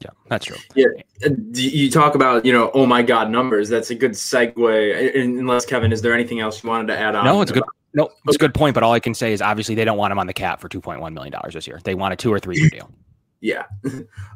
[0.00, 0.56] Yeah, that's true.
[0.74, 3.68] D- You talk about, you know, oh my God, numbers.
[3.68, 5.14] That's a good segue.
[5.14, 7.24] Unless, Kevin, is there anything else you wanted to add on?
[7.24, 7.64] No, it's a good.
[7.92, 8.74] No, it's a good point.
[8.74, 10.68] But all I can say is obviously they don't want him on the cap for
[10.68, 11.80] two point one million dollars this year.
[11.82, 12.90] They want a two or three year deal.
[13.42, 13.64] Yeah.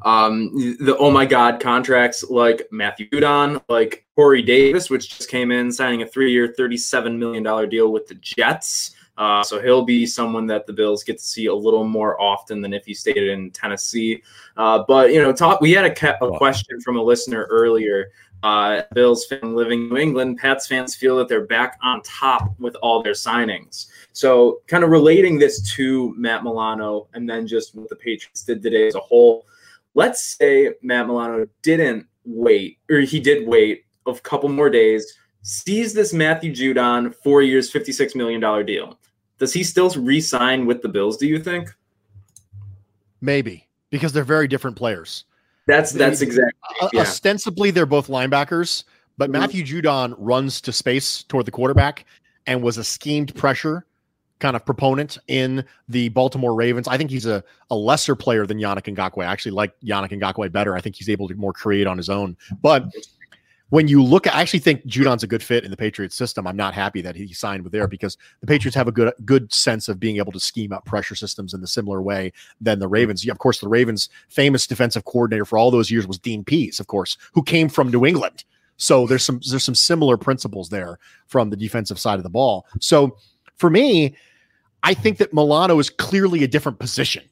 [0.02, 5.50] Um, the oh my god contracts like Matthew Judon, like Corey Davis, which just came
[5.50, 8.94] in signing a three-year, thirty-seven million dollar deal with the Jets.
[9.16, 12.60] Uh, so he'll be someone that the Bills get to see a little more often
[12.60, 14.22] than if he stayed in Tennessee.
[14.56, 15.60] Uh, but you know, talk.
[15.60, 18.10] We had a, a question from a listener earlier.
[18.42, 22.54] Uh, Bills fan living in New England, Pats fans feel that they're back on top
[22.58, 23.86] with all their signings.
[24.12, 28.62] So, kind of relating this to Matt Milano and then just what the Patriots did
[28.62, 29.46] today as a whole.
[29.94, 35.94] Let's say Matt Milano didn't wait, or he did wait a couple more days, sees
[35.94, 38.98] this Matthew Judon four years, $56 million deal.
[39.38, 41.74] Does he still re sign with the Bills, do you think?
[43.20, 45.24] Maybe because they're very different players.
[45.66, 46.52] That's that's exactly
[46.92, 47.00] yeah.
[47.00, 48.84] ostensibly they're both linebackers,
[49.16, 49.40] but mm-hmm.
[49.40, 52.04] Matthew Judon runs to space toward the quarterback
[52.46, 53.86] and was a schemed pressure
[54.40, 56.88] kind of proponent in the Baltimore Ravens.
[56.88, 59.22] I think he's a, a lesser player than Yannick Ngakoue.
[59.24, 60.76] I actually like Yannick Ngakoue better.
[60.76, 62.36] I think he's able to more create on his own.
[62.60, 62.84] But
[63.74, 66.46] when you look I actually think Judon's a good fit in the Patriots system.
[66.46, 69.52] I'm not happy that he signed with there because the Patriots have a good good
[69.52, 72.86] sense of being able to scheme up pressure systems in the similar way than the
[72.86, 73.26] Ravens.
[73.26, 76.86] Of course, the Ravens' famous defensive coordinator for all those years was Dean Pees, of
[76.86, 78.44] course, who came from New England.
[78.76, 82.66] So there's some there's some similar principles there from the defensive side of the ball.
[82.78, 83.16] So
[83.56, 84.14] for me,
[84.84, 87.24] I think that Milano is clearly a different position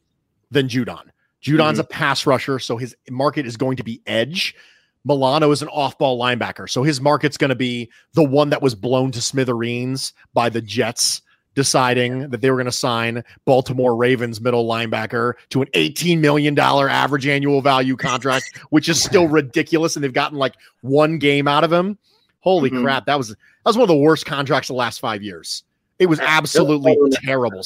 [0.50, 1.04] than Judon.
[1.40, 1.80] Judon's mm-hmm.
[1.80, 4.56] a pass rusher, so his market is going to be edge.
[5.04, 8.74] Milano is an off-ball linebacker, so his market's going to be the one that was
[8.74, 11.22] blown to smithereens by the Jets
[11.54, 16.58] deciding that they were going to sign Baltimore Ravens middle linebacker to an $18 million
[16.58, 19.96] average annual value contract, which is still ridiculous.
[19.96, 21.98] And they've gotten like one game out of him.
[22.40, 22.82] Holy mm-hmm.
[22.82, 23.06] crap.
[23.06, 25.64] That was that was one of the worst contracts the last five years.
[25.98, 27.62] It was absolutely terrible.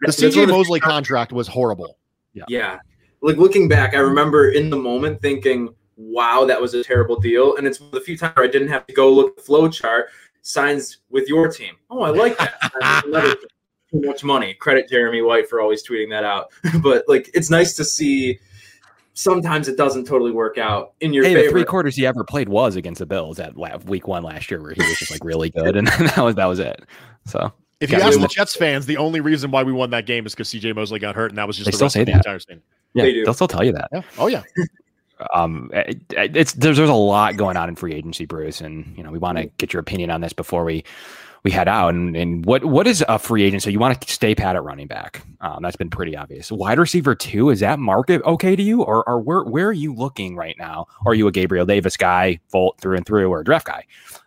[0.00, 1.96] The CJ Mosley contract was horrible.
[2.34, 2.44] Yeah.
[2.48, 2.78] Yeah.
[3.22, 7.56] Like looking back, I remember in the moment thinking, wow, that was a terrible deal.
[7.56, 10.08] And it's the few times I didn't have to go look at the flow chart,
[10.42, 11.74] signs with your team.
[11.90, 13.36] Oh, I like that.
[13.92, 14.54] too much money.
[14.54, 16.50] Credit Jeremy White for always tweeting that out.
[16.82, 18.38] but like it's nice to see
[19.14, 21.46] sometimes it doesn't totally work out in your hey, favor.
[21.46, 24.62] The three quarters he ever played was against the Bills at week one last year,
[24.62, 26.82] where he was just like really good, and that was that was it.
[27.26, 30.26] So if you ask the Jets fans, the only reason why we won that game
[30.26, 32.12] is because CJ Mosley got hurt, and that was just they the still say the
[32.12, 32.18] that.
[32.18, 32.62] entire thing.
[32.94, 33.24] Yeah, they do.
[33.24, 33.88] they'll still tell you that.
[33.92, 34.02] Yeah.
[34.18, 34.42] Oh yeah.
[35.34, 39.02] Um, it, it's there's there's a lot going on in free agency, Bruce, and you
[39.02, 40.84] know we want to get your opinion on this before we
[41.42, 41.94] we head out.
[41.94, 43.62] And, and what what is a free agent?
[43.62, 45.22] So you want to stay pat at running back?
[45.40, 46.50] Um, that's been pretty obvious.
[46.50, 49.94] Wide receiver two is that market okay to you, or or where where are you
[49.94, 50.86] looking right now?
[51.06, 53.84] Are you a Gabriel Davis guy, Volt through and through, or a draft guy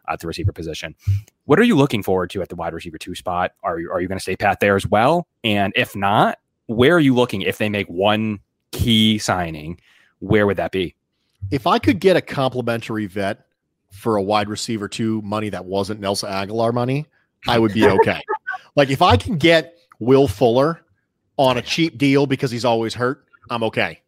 [0.08, 0.96] at the receiver position?
[1.46, 3.52] What are you looking forward to at the wide receiver two spot?
[3.64, 5.28] Are you are you going to stay pat there as well?
[5.44, 8.40] And if not, where are you looking if they make one
[8.72, 9.80] key signing?
[10.24, 10.96] Where would that be?
[11.52, 13.46] If I could get a complimentary vet
[13.92, 17.06] for a wide receiver two money that wasn't Nelson Agholor money,
[17.46, 18.22] I would be okay.
[18.78, 20.82] like if I can get Will Fuller
[21.38, 24.00] on a cheap deal because he's always hurt, I'm okay.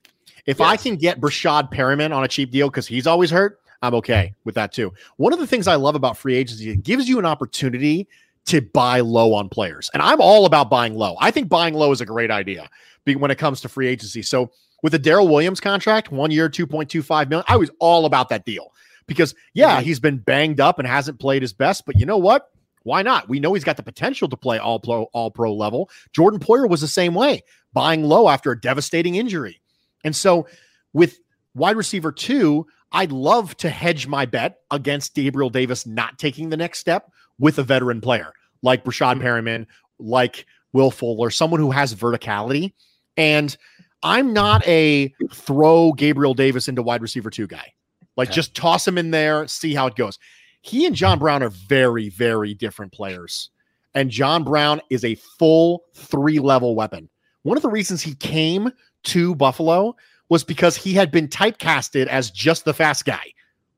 [0.45, 0.67] If yes.
[0.67, 4.33] I can get Breshad Perriman on a cheap deal because he's always hurt, I'm okay
[4.45, 4.93] with that too.
[5.17, 8.07] One of the things I love about free agency, it gives you an opportunity
[8.45, 9.89] to buy low on players.
[9.93, 11.17] And I'm all about buying low.
[11.19, 12.69] I think buying low is a great idea
[13.05, 14.21] when it comes to free agency.
[14.21, 14.51] So
[14.85, 18.71] with the Daryl Williams contract, one year, 2.25 million, I was all about that deal
[19.07, 22.51] because yeah, he's been banged up and hasn't played his best, but you know what?
[22.83, 23.27] Why not?
[23.27, 25.89] We know he's got the potential to play all pro all pro level.
[26.13, 27.41] Jordan Poyer was the same way,
[27.73, 29.59] buying low after a devastating injury.
[30.03, 30.45] And so
[30.93, 31.17] with
[31.55, 36.57] wide receiver 2, I'd love to hedge my bet against Gabriel Davis not taking the
[36.57, 37.09] next step
[37.39, 39.25] with a veteran player like Breshad mm-hmm.
[39.25, 39.65] Perriman,
[39.97, 42.73] like Will Fuller, someone who has verticality.
[43.17, 43.57] And
[44.05, 47.73] I'm not a throw Gabriel Davis into wide receiver two guy.
[48.15, 48.35] Like okay.
[48.35, 50.19] just toss him in there, see how it goes.
[50.61, 53.49] He and John Brown are very, very different players.
[53.95, 57.09] And John Brown is a full three level weapon.
[57.41, 58.71] One of the reasons he came
[59.05, 59.95] to Buffalo
[60.29, 63.23] was because he had been typecasted as just the fast guy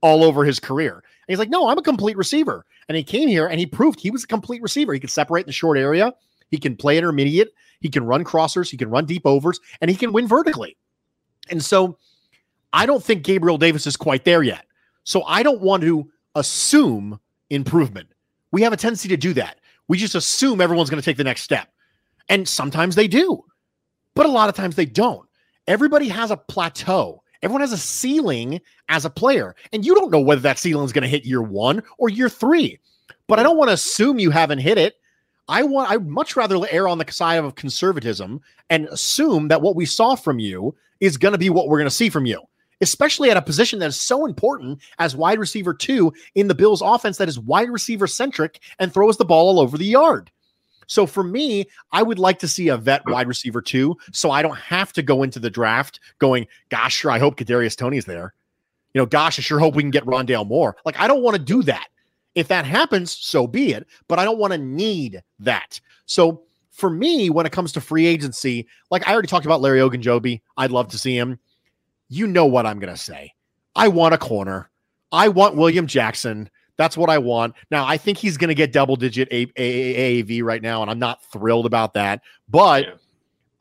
[0.01, 0.95] all over his career.
[0.95, 2.65] And he's like, no, I'm a complete receiver.
[2.89, 4.93] And he came here and he proved he was a complete receiver.
[4.93, 6.13] He could separate in the short area,
[6.49, 9.97] he can play intermediate, he can run crossers, he can run deep overs, and he
[9.97, 10.77] can win vertically.
[11.49, 11.97] And so
[12.73, 14.65] I don't think Gabriel Davis is quite there yet.
[15.03, 17.19] So I don't want to assume
[17.49, 18.09] improvement.
[18.51, 19.59] We have a tendency to do that.
[19.87, 21.69] We just assume everyone's going to take the next step.
[22.29, 23.43] And sometimes they do,
[24.13, 25.27] but a lot of times they don't.
[25.65, 27.23] Everybody has a plateau.
[27.41, 28.59] Everyone has a ceiling
[28.89, 31.41] as a player, and you don't know whether that ceiling is going to hit year
[31.41, 32.79] one or year three.
[33.27, 34.95] But I don't want to assume you haven't hit it.
[35.47, 35.89] I want.
[35.89, 40.15] I'd much rather err on the side of conservatism and assume that what we saw
[40.15, 42.41] from you is going to be what we're going to see from you,
[42.81, 46.81] especially at a position that is so important as wide receiver two in the Bills
[46.81, 50.31] offense that is wide receiver centric and throws the ball all over the yard.
[50.87, 54.41] So for me, I would like to see a vet wide receiver too, so I
[54.41, 58.33] don't have to go into the draft going, gosh, sure, I hope Kadarius Toney's there.
[58.93, 60.77] You know, gosh, I sure hope we can get Rondale Moore.
[60.85, 61.87] Like, I don't want to do that.
[62.37, 63.87] If that happens, so be it.
[64.07, 65.81] But I don't want to need that.
[66.05, 69.79] So for me, when it comes to free agency, like I already talked about Larry
[69.79, 71.39] Ogunjobi, I'd love to see him.
[72.09, 73.33] You know what I'm going to say.
[73.75, 74.69] I want a corner.
[75.11, 76.47] I want William Jackson.
[76.77, 77.55] That's what I want.
[77.71, 81.23] Now, I think he's going to get double digit AAV right now, and I'm not
[81.31, 82.21] thrilled about that.
[82.47, 82.93] But yeah.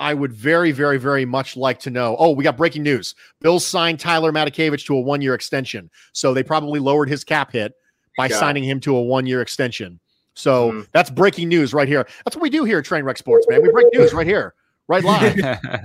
[0.01, 2.15] I would very, very, very much like to know.
[2.19, 3.15] Oh, we got breaking news.
[3.41, 5.91] Bills signed Tyler Matakevich to a one year extension.
[6.13, 7.73] So they probably lowered his cap hit
[8.17, 8.69] by got signing it.
[8.69, 10.01] him to a one year extension.
[10.35, 10.89] So mm.
[10.93, 12.07] that's breaking news right here.
[12.25, 13.63] That's what we do here at Trainwreck Sports, man.
[13.63, 14.55] We break news right here,
[14.87, 15.37] right live.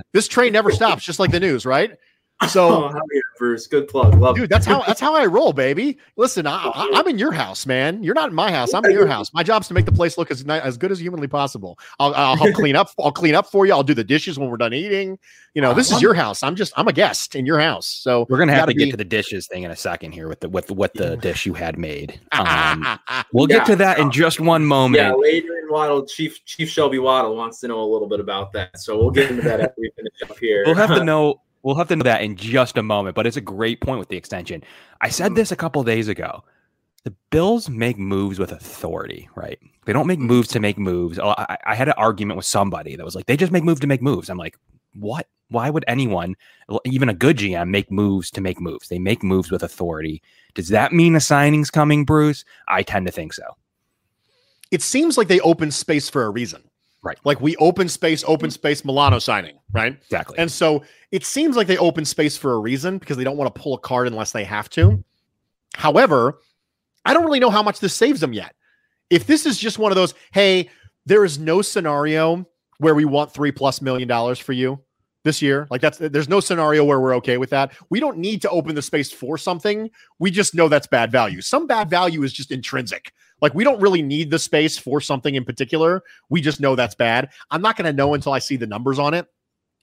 [0.12, 1.96] this train never stops, just like the news, right?
[2.48, 3.00] So, oh,
[3.38, 4.48] Bruce, good plug, love dude.
[4.48, 5.98] That's how that's how I roll, baby.
[6.16, 8.02] Listen, I, am in your house, man.
[8.02, 8.74] You're not in my house.
[8.74, 9.32] I'm in your house.
[9.32, 11.78] My job's to make the place look as as good as humanly possible.
[11.98, 12.90] I'll, I'll help clean up.
[12.98, 13.72] I'll clean up for you.
[13.72, 15.18] I'll do the dishes when we're done eating.
[15.54, 16.42] You know, this is your house.
[16.42, 17.86] I'm just I'm a guest in your house.
[17.86, 18.84] So we're gonna have to be...
[18.84, 21.46] get to the dishes thing in a second here with the with what the dish
[21.46, 22.20] you had made.
[22.42, 22.98] Um,
[23.32, 23.58] we'll yeah.
[23.58, 25.02] get to that in just one moment.
[25.02, 28.52] Yeah, later in Waddle, Chief Chief Shelby Waddle wants to know a little bit about
[28.52, 28.78] that.
[28.78, 30.64] So we'll get into that after we finish up here.
[30.66, 33.36] We'll have to know We'll have to know that in just a moment, but it's
[33.36, 34.64] a great point with the extension.
[35.00, 35.34] I said mm-hmm.
[35.34, 36.44] this a couple days ago.
[37.04, 39.58] The Bills make moves with authority, right?
[39.86, 41.18] They don't make moves to make moves.
[41.18, 43.88] I, I had an argument with somebody that was like, they just make moves to
[43.88, 44.30] make moves.
[44.30, 44.56] I'm like,
[44.94, 45.26] what?
[45.48, 46.36] Why would anyone,
[46.84, 48.88] even a good GM, make moves to make moves?
[48.88, 50.22] They make moves with authority.
[50.54, 52.44] Does that mean a signing's coming, Bruce?
[52.68, 53.44] I tend to think so.
[54.70, 56.62] It seems like they open space for a reason.
[57.02, 57.18] Right.
[57.24, 58.54] Like we open space, open mm-hmm.
[58.54, 59.96] space, Milano signing, right?
[60.02, 60.38] Exactly.
[60.38, 63.52] And so it seems like they open space for a reason because they don't want
[63.52, 65.02] to pull a card unless they have to.
[65.74, 66.38] However,
[67.04, 68.54] I don't really know how much this saves them yet.
[69.10, 70.70] If this is just one of those, hey,
[71.04, 72.46] there is no scenario
[72.78, 74.80] where we want three plus million dollars for you
[75.24, 75.66] this year.
[75.70, 77.72] Like that's there's no scenario where we're okay with that.
[77.90, 79.90] We don't need to open the space for something.
[80.18, 81.40] We just know that's bad value.
[81.40, 83.12] Some bad value is just intrinsic.
[83.42, 86.02] Like we don't really need the space for something in particular.
[86.30, 87.28] We just know that's bad.
[87.50, 89.26] I'm not going to know until I see the numbers on it,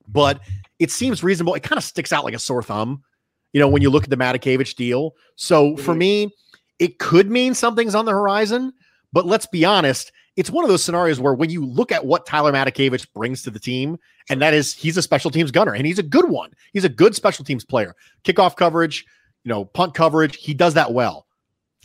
[0.07, 0.39] but
[0.79, 1.53] it seems reasonable.
[1.53, 3.03] It kind of sticks out like a sore thumb,
[3.51, 5.13] you know, when you look at the Matakevich deal.
[5.35, 5.99] So for mm-hmm.
[5.99, 6.35] me,
[6.79, 8.73] it could mean something's on the horizon,
[9.11, 10.11] but let's be honest.
[10.37, 13.51] It's one of those scenarios where when you look at what Tyler Matakevich brings to
[13.51, 13.97] the team,
[14.29, 16.53] and that is he's a special teams gunner and he's a good one.
[16.71, 17.93] He's a good special teams player.
[18.23, 19.05] Kickoff coverage,
[19.43, 21.27] you know, punt coverage, he does that well.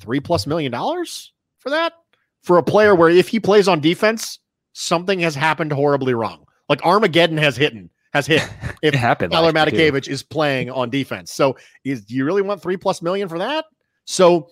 [0.01, 1.33] Three plus million dollars?
[1.65, 1.95] For that
[2.43, 4.39] for a player where if he plays on defense,
[4.75, 6.45] something has happened horribly wrong.
[6.69, 7.75] Like Armageddon has hit
[8.13, 8.49] has hit
[8.83, 11.33] if happened Tyler Matakevich is playing on defense.
[11.33, 13.65] So is do you really want three plus million for that?
[14.05, 14.51] So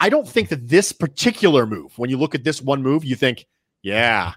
[0.00, 3.14] I don't think that this particular move, when you look at this one move, you
[3.16, 3.46] think,
[3.82, 4.32] yeah,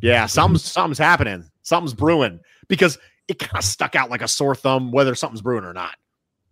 [0.00, 4.54] yeah, something's something's happening, something's brewing, because it kind of stuck out like a sore
[4.54, 5.96] thumb whether something's brewing or not.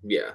[0.03, 0.33] Yeah.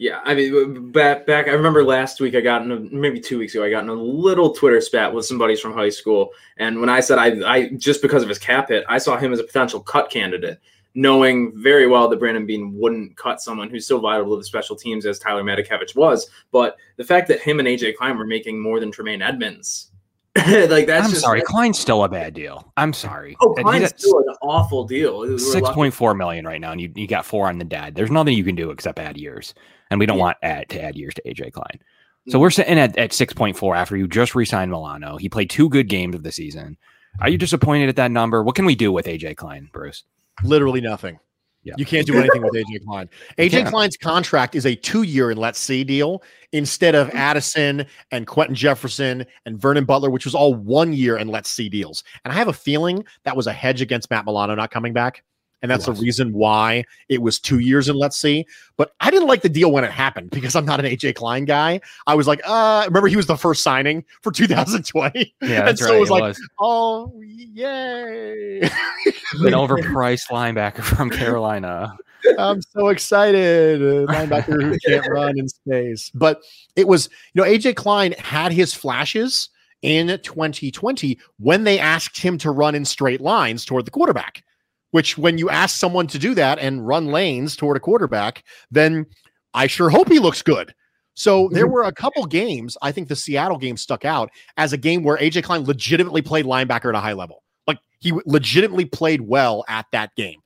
[0.00, 1.48] Yeah, I mean, back back.
[1.48, 3.64] I remember last week I got in a, maybe two weeks ago.
[3.64, 6.88] I got in a little Twitter spat with some buddies from high school, and when
[6.88, 9.44] I said I, I just because of his cap hit, I saw him as a
[9.44, 10.60] potential cut candidate,
[10.94, 14.76] knowing very well that Brandon Beane wouldn't cut someone who's so vital to the special
[14.76, 16.30] teams as Tyler Matakevich was.
[16.52, 19.90] But the fact that him and AJ Klein were making more than Tremaine Edmunds
[20.70, 22.72] like that's I'm just sorry, Klein's still a bad deal.
[22.76, 23.36] I'm sorry.
[23.40, 25.38] Oh, Klein's still an awful deal.
[25.38, 27.94] Six point four million right now, and you, you got four on the dad.
[27.94, 29.54] There's nothing you can do except add years
[29.90, 30.24] and we don't yeah.
[30.24, 31.80] want add, to add years to AJ Klein.
[32.28, 32.40] So mm-hmm.
[32.40, 35.16] we're sitting at, at 6.4 after you just re-signed Milano.
[35.16, 36.76] He played two good games of the season.
[37.20, 38.42] Are you disappointed at that number?
[38.42, 40.04] What can we do with AJ Klein, Bruce?
[40.44, 41.18] Literally nothing.
[41.64, 41.74] Yeah.
[41.76, 43.08] You can't do anything with AJ Klein.
[43.36, 47.16] AJ Klein's contract is a two-year and let's see deal instead of mm-hmm.
[47.16, 51.68] Addison and Quinton Jefferson and Vernon Butler, which was all one year and let's see
[51.68, 52.04] deals.
[52.24, 55.24] And I have a feeling that was a hedge against Matt Milano not coming back.
[55.62, 58.46] And that's the reason why it was two years and let's see.
[58.76, 61.44] But I didn't like the deal when it happened because I'm not an AJ Klein
[61.44, 61.80] guy.
[62.06, 65.34] I was like, uh, remember he was the first signing for 2020.
[65.42, 66.48] Yeah, and so right, it was it like, was.
[66.60, 68.60] oh, yay.
[68.60, 68.70] An
[69.40, 71.96] overpriced linebacker from Carolina.
[72.38, 73.80] I'm so excited.
[73.80, 76.10] Linebacker who can't run in space.
[76.14, 76.42] But
[76.76, 79.48] it was, you know, AJ Klein had his flashes
[79.82, 84.42] in 2020 when they asked him to run in straight lines toward the quarterback
[84.90, 89.06] which when you ask someone to do that and run lanes toward a quarterback, then
[89.54, 90.74] I sure hope he looks good.
[91.14, 91.72] So there mm-hmm.
[91.72, 92.76] were a couple games.
[92.80, 96.46] I think the Seattle game stuck out as a game where AJ Klein legitimately played
[96.46, 97.42] linebacker at a high level.
[97.66, 100.40] Like he legitimately played well at that game.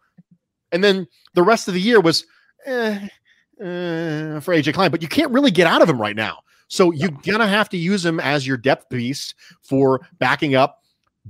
[0.73, 2.25] And then the rest of the year was
[2.65, 3.07] eh,
[3.61, 6.39] eh, for AJ Klein, but you can't really get out of him right now.
[6.69, 10.79] So you're gonna have to use him as your depth piece for backing up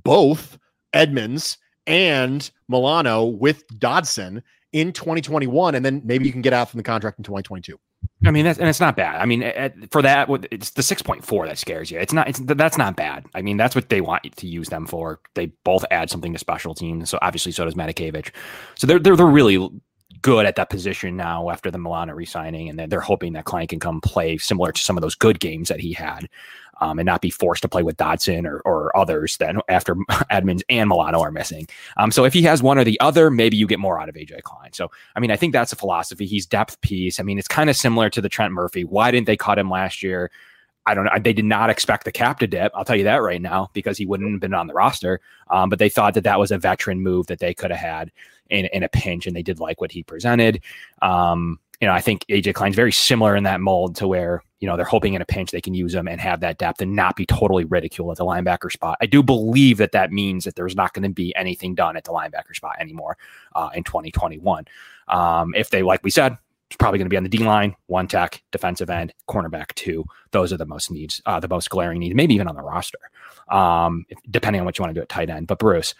[0.04, 0.56] both
[0.92, 6.78] Edmunds and Milano with Dodson in 2021, and then maybe you can get out from
[6.78, 7.78] the contract in 2022.
[8.24, 9.20] I mean, that's and it's not bad.
[9.20, 11.98] I mean, at, for that, it's the six point four that scares you.
[11.98, 12.28] It's not.
[12.28, 13.26] It's that's not bad.
[13.34, 15.20] I mean, that's what they want to use them for.
[15.34, 17.10] They both add something to special teams.
[17.10, 18.30] So obviously, so does Matakevich.
[18.76, 19.68] So they're they're they're really
[20.20, 23.66] good at that position now after the Milano resigning, and they're, they're hoping that Klein
[23.66, 26.28] can come play similar to some of those good games that he had
[26.82, 29.96] um, and not be forced to play with Dodson or, or others that after
[30.30, 31.68] Edmunds and Milano are missing.
[31.96, 34.16] Um, so if he has one or the other, maybe you get more out of
[34.16, 34.72] AJ Klein.
[34.72, 36.26] So, I mean, I think that's a philosophy.
[36.26, 37.20] He's depth piece.
[37.20, 38.82] I mean, it's kind of similar to the Trent Murphy.
[38.82, 40.32] Why didn't they cut him last year?
[40.84, 41.12] I don't know.
[41.22, 42.72] They did not expect the cap to dip.
[42.74, 45.20] I'll tell you that right now because he wouldn't have been on the roster.
[45.50, 48.10] Um, but they thought that that was a veteran move that they could have had
[48.50, 50.60] in, in a pinch, and they did like what he presented.
[51.00, 54.68] Um, you know, I think AJ Klein's very similar in that mold to where, you
[54.68, 56.94] know, they're hoping in a pinch they can use him and have that depth and
[56.94, 58.96] not be totally ridiculed at the linebacker spot.
[59.00, 62.04] I do believe that that means that there's not going to be anything done at
[62.04, 63.16] the linebacker spot anymore
[63.56, 64.64] uh, in 2021.
[65.08, 67.74] Um, if they, like we said, it's probably going to be on the D line,
[67.86, 70.04] one tech, defensive end, cornerback two.
[70.30, 73.00] Those are the most needs, uh, the most glaring needs, maybe even on the roster,
[73.48, 75.48] um, depending on what you want to do at tight end.
[75.48, 75.96] But Bruce,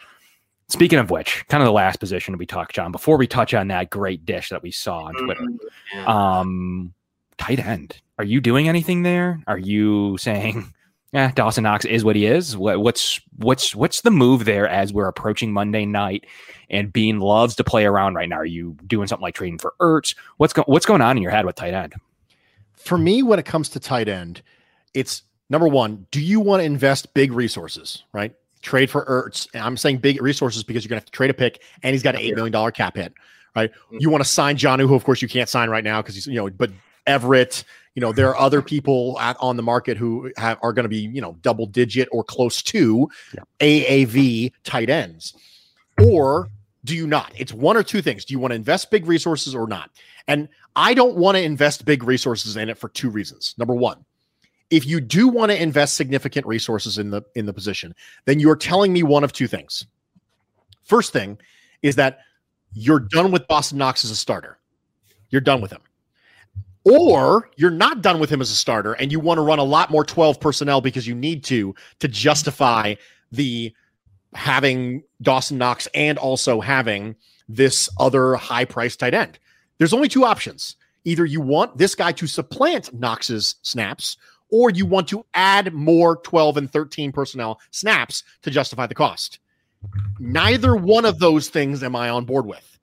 [0.73, 3.69] Speaking of which, kind of the last position we touch John, before we touch on
[3.69, 5.43] that great dish that we saw on Twitter.
[5.43, 6.09] Mm-hmm.
[6.09, 6.95] Um,
[7.37, 8.01] tight end.
[8.19, 9.43] Are you doing anything there?
[9.47, 10.73] Are you saying,
[11.13, 12.57] yeah, Dawson Knox is what he is?
[12.57, 16.25] What, what's what's what's the move there as we're approaching Monday night
[16.71, 18.37] and Beane loves to play around right now?
[18.37, 20.17] Are you doing something like trading for Ertz?
[20.39, 21.93] What's go- what's going on in your head with tight end?
[22.77, 24.41] For me, when it comes to tight end,
[24.95, 28.35] it's number one, do you want to invest big resources, right?
[28.63, 29.49] Trade for Ertz.
[29.53, 31.93] And I'm saying big resources because you're going to have to trade a pick, and
[31.93, 33.13] he's got an eight million dollar cap hit.
[33.55, 33.71] Right?
[33.71, 33.99] Mm-hmm.
[34.01, 36.27] You want to sign Jonnu, who of course you can't sign right now because he's
[36.27, 36.71] you know, but
[37.07, 37.65] Everett.
[37.95, 40.89] You know, there are other people at, on the market who have, are going to
[40.89, 43.43] be you know double digit or close to yeah.
[43.61, 45.35] AAV tight ends,
[46.03, 46.49] or
[46.85, 47.33] do you not?
[47.37, 48.25] It's one or two things.
[48.25, 49.91] Do you want to invest big resources or not?
[50.27, 53.55] And I don't want to invest big resources in it for two reasons.
[53.59, 54.05] Number one,
[54.73, 57.95] if you do want to invest significant resources in the in the position,
[58.25, 59.87] then you're telling me one of two things.
[60.83, 61.39] First thing
[61.83, 62.21] is that
[62.73, 64.59] you're done with Dawson Knox as a starter.
[65.29, 65.83] You're done with him.
[66.85, 69.65] Or you're not done with him as a starter and you want to run a
[69.65, 72.95] lot more 12 personnel because you need to to justify
[73.31, 73.73] the
[74.33, 77.15] having Dawson Knox and also having
[77.47, 79.39] this other high price tight end.
[79.77, 80.77] There's only two options.
[81.05, 84.17] Either you want this guy to supplant Knox's snaps
[84.53, 89.41] or you want to add more 12 and 13 personnel snaps to justify the cost.
[90.21, 92.79] Neither one of those things am I on board with.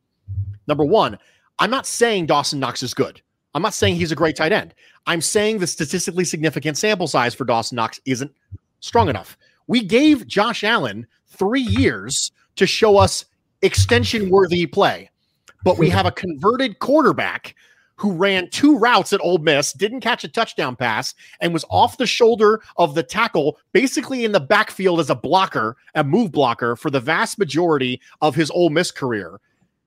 [0.68, 1.18] Number one,
[1.60, 3.22] I'm not saying Dawson Knox is good.
[3.54, 4.74] I'm not saying he's a great tight end.
[5.06, 8.32] I'm saying the statistically significant sample size for Dawson Knox isn't
[8.80, 9.38] strong enough.
[9.68, 13.26] We gave Josh Allen three years to show us
[13.62, 15.10] extension worthy play,
[15.64, 17.56] but we have a converted quarterback
[18.00, 21.98] who ran two routes at Ole Miss, didn't catch a touchdown pass, and was off
[21.98, 26.76] the shoulder of the tackle, basically in the backfield as a blocker, a move blocker
[26.76, 29.40] for the vast majority of his Ole Miss career.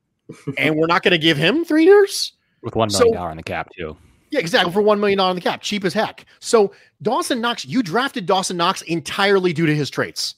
[0.59, 2.33] and we're not going to give him three years
[2.63, 3.97] with one million dollar so, in the cap too.
[4.31, 4.73] Yeah, exactly.
[4.73, 6.25] For one million dollar in the cap, cheap as heck.
[6.41, 10.37] So Dawson Knox, you drafted Dawson Knox entirely due to his traits,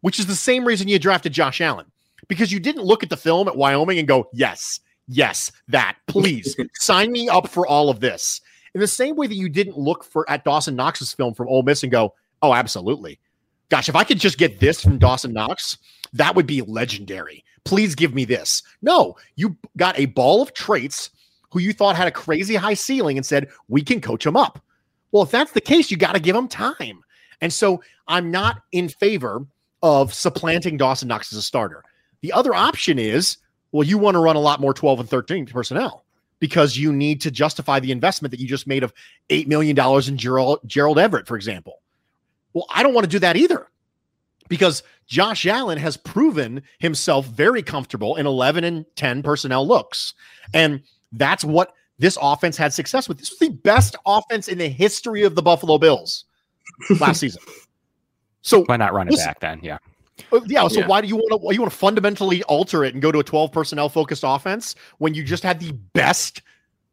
[0.00, 1.86] which is the same reason you drafted Josh Allen
[2.28, 5.96] because you didn't look at the film at Wyoming and go, yes, yes, that.
[6.06, 8.40] Please sign me up for all of this.
[8.74, 11.62] In the same way that you didn't look for at Dawson Knox's film from Ole
[11.62, 13.18] Miss and go, oh, absolutely.
[13.68, 15.78] Gosh, if I could just get this from Dawson Knox,
[16.12, 17.44] that would be legendary.
[17.64, 18.62] Please give me this.
[18.82, 21.10] No, you got a ball of traits
[21.50, 24.60] who you thought had a crazy high ceiling and said, we can coach him up.
[25.12, 27.00] Well, if that's the case, you got to give him time.
[27.40, 29.46] And so I'm not in favor
[29.82, 31.84] of supplanting Dawson Knox as a starter.
[32.22, 33.36] The other option is
[33.74, 36.04] well, you want to run a lot more 12 and 13 personnel
[36.38, 38.94] because you need to justify the investment that you just made of
[39.30, 39.76] $8 million
[40.08, 41.82] in Gerald, Gerald Everett, for example.
[42.52, 43.66] Well, I don't want to do that either
[44.48, 50.14] because Josh Allen has proven himself very comfortable in 11 and 10 personnel looks.
[50.52, 53.18] And that's what this offense had success with.
[53.18, 56.26] This was the best offense in the history of the Buffalo Bills
[57.00, 57.42] last season.
[58.42, 59.58] So why not run it back then?
[59.64, 59.78] Yeah.
[60.32, 60.66] Uh, yeah.
[60.68, 60.86] So yeah.
[60.86, 61.54] why do you want to?
[61.54, 65.14] You want to fundamentally alter it and go to a twelve personnel focused offense when
[65.14, 66.42] you just had the best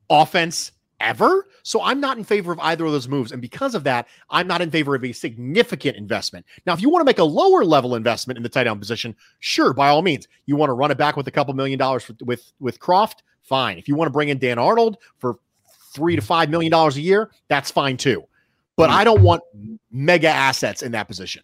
[0.09, 1.47] offense ever.
[1.63, 3.31] So I'm not in favor of either of those moves.
[3.31, 6.45] And because of that, I'm not in favor of a significant investment.
[6.65, 9.15] Now, if you want to make a lower level investment in the tight end position,
[9.39, 10.27] sure, by all means.
[10.45, 13.17] You want to run it back with a couple million dollars with with, with Kroft,
[13.43, 13.77] fine.
[13.77, 15.37] If you want to bring in Dan Arnold for
[15.93, 18.23] three to five million dollars a year, that's fine too.
[18.77, 19.43] But I don't want
[19.91, 21.43] mega assets in that position.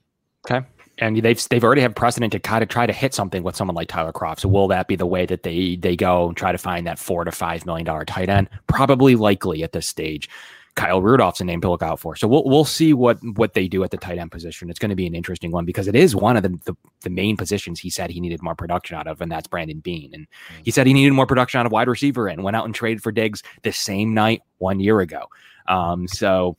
[0.49, 0.65] Okay.
[0.99, 3.75] And they've they've already have precedent to kind of try to hit something with someone
[3.75, 4.39] like Tyler Kroft.
[4.39, 6.99] So will that be the way that they they go and try to find that
[6.99, 8.49] four to five million dollar tight end?
[8.67, 10.29] Probably likely at this stage.
[10.77, 12.15] Kyle Rudolph's a name to look out for.
[12.15, 14.69] So we'll we'll see what what they do at the tight end position.
[14.69, 17.09] It's going to be an interesting one because it is one of the, the, the
[17.09, 20.11] main positions he said he needed more production out of, and that's Brandon Beane.
[20.13, 20.27] And
[20.63, 23.01] he said he needed more production out of wide receiver and went out and traded
[23.01, 25.29] for Diggs the same night one year ago.
[25.67, 26.57] Um, so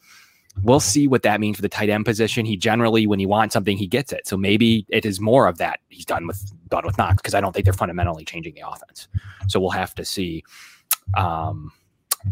[0.62, 2.46] we'll see what that means for the tight end position.
[2.46, 4.26] He generally, when he wants something, he gets it.
[4.26, 7.40] So maybe it is more of that he's done with done with Knox because I
[7.40, 9.08] don't think they're fundamentally changing the offense.
[9.48, 10.44] So we'll have to see
[11.16, 11.72] um,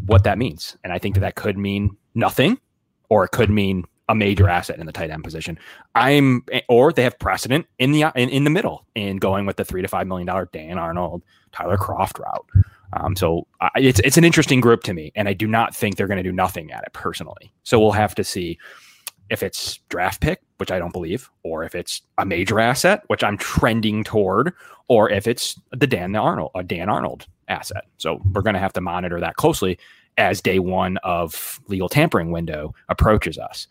[0.07, 2.59] what that means, and I think that that could mean nothing,
[3.09, 5.59] or it could mean a major asset in the tight end position.
[5.95, 9.65] I'm, or they have precedent in the in, in the middle in going with the
[9.65, 12.47] three to five million dollar Dan Arnold, Tyler Kroft route.
[12.93, 16.07] Um, so it's it's an interesting group to me, and I do not think they're
[16.07, 17.53] going to do nothing at it personally.
[17.65, 18.59] So we'll have to see
[19.29, 23.25] if it's draft pick, which I don't believe, or if it's a major asset, which
[23.25, 24.53] I'm trending toward,
[24.89, 27.85] or if it's the Dan Arnold, a Dan Arnold asset.
[27.99, 29.79] So we're going to have to monitor that closely
[30.17, 33.67] as day one of legal tampering window approaches us.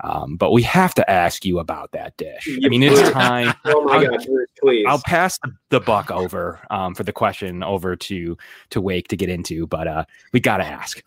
[0.00, 2.48] Um, but we have to ask you about that dish.
[2.64, 3.54] I mean, it's time.
[3.64, 4.24] oh my God,
[4.60, 4.86] please.
[4.88, 8.36] I'll pass the, the buck over um, for the question over to
[8.70, 11.02] to Wake to get into, but uh, we got to ask.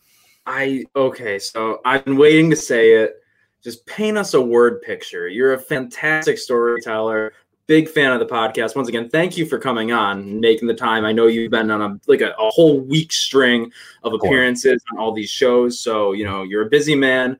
[0.45, 3.15] I okay, so I've been waiting to say it.
[3.63, 5.27] Just paint us a word picture.
[5.27, 7.33] You're a fantastic storyteller.
[7.67, 8.75] Big fan of the podcast.
[8.75, 11.05] Once again, thank you for coming on, making the time.
[11.05, 13.71] I know you've been on a like a, a whole week string
[14.03, 15.79] of appearances on all these shows.
[15.79, 17.39] So you know you're a busy man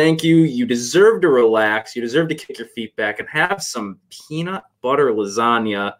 [0.00, 0.38] thank you.
[0.38, 1.94] You deserve to relax.
[1.94, 5.92] You deserve to kick your feet back and have some peanut butter lasagna.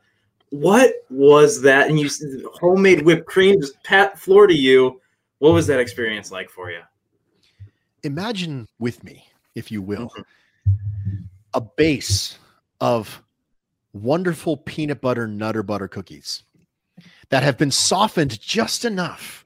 [0.49, 1.91] What was that?
[1.91, 2.09] And you
[2.55, 5.01] homemade whipped cream just pat floor to you.
[5.39, 6.81] What was that experience like for you?
[8.03, 10.73] Imagine with me, if you will, mm-hmm.
[11.53, 12.39] a base
[12.81, 13.23] of
[13.93, 16.43] wonderful peanut butter nutter butter cookies
[17.29, 19.45] that have been softened just enough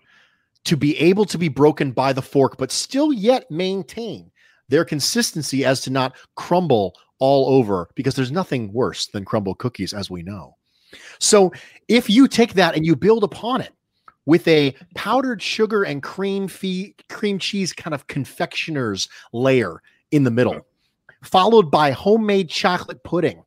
[0.64, 4.30] to be able to be broken by the fork, but still yet maintain
[4.69, 9.93] their consistency as to not crumble all over because there's nothing worse than crumble cookies
[9.93, 10.57] as we know.
[11.19, 11.53] So
[11.89, 13.73] if you take that and you build upon it
[14.27, 20.31] with a powdered sugar and cream fee, cream cheese kind of confectioner's layer in the
[20.31, 20.67] middle,
[21.23, 23.43] followed by homemade chocolate pudding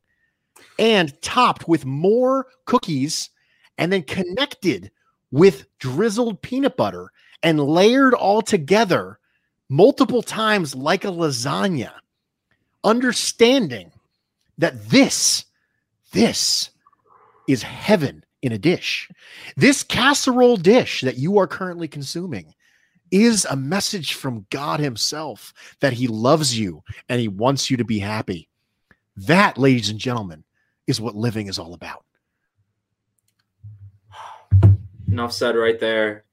[0.78, 3.30] and topped with more cookies
[3.78, 4.90] and then connected
[5.30, 7.10] with drizzled peanut butter
[7.42, 9.18] and layered all together
[9.68, 11.92] multiple times like a lasagna,
[12.84, 13.90] understanding
[14.58, 15.44] that this,
[16.12, 16.70] this
[17.46, 19.08] is heaven in a dish.
[19.56, 22.54] This casserole dish that you are currently consuming
[23.10, 27.84] is a message from God Himself that He loves you and He wants you to
[27.84, 28.48] be happy.
[29.16, 30.44] That, ladies and gentlemen,
[30.86, 32.04] is what living is all about.
[35.10, 36.24] Enough said right there.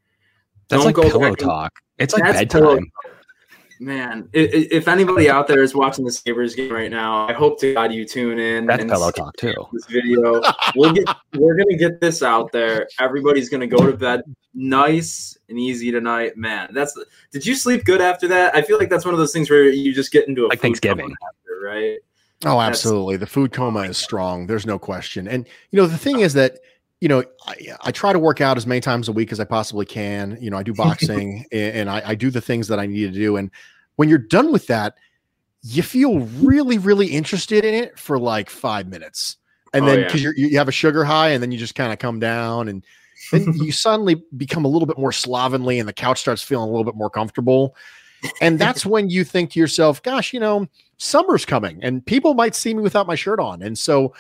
[0.68, 1.74] That's Don't like pillow talk.
[1.98, 2.92] It's like bedtime.
[3.78, 7.60] Pillow Man, if anybody out there is watching the Sabres game right now, I hope
[7.60, 8.66] to God you tune in.
[8.66, 9.54] That's pillow talk too.
[9.74, 10.42] This video,
[10.76, 12.88] we'll get, we're gonna get this out there.
[13.00, 14.22] Everybody's gonna go to bed
[14.54, 16.38] nice and easy tonight.
[16.38, 16.98] Man, that's.
[17.32, 18.56] Did you sleep good after that?
[18.56, 20.62] I feel like that's one of those things where you just get into a like
[20.62, 21.98] Thanksgiving, after, right?
[22.46, 23.18] Oh, absolutely.
[23.18, 24.48] That's, the food coma is strong.
[24.48, 25.28] There's no question.
[25.28, 26.60] And you know, the thing is that
[27.02, 29.44] you know, I, I, try to work out as many times a week as I
[29.44, 30.38] possibly can.
[30.40, 33.14] You know, I do boxing and, and I, I, do the things that I need
[33.14, 33.38] to do.
[33.38, 33.52] And
[33.98, 34.96] when you're done with that,
[35.62, 39.38] you feel really, really interested in it for like five minutes.
[39.74, 40.32] And oh, then because yeah.
[40.36, 42.86] you have a sugar high and then you just kind of come down and
[43.32, 46.72] then you suddenly become a little bit more slovenly and the couch starts feeling a
[46.72, 47.76] little bit more comfortable.
[48.42, 50.68] And that's when you think to yourself, gosh, you know,
[50.98, 53.62] summer's coming and people might see me without my shirt on.
[53.62, 54.14] And so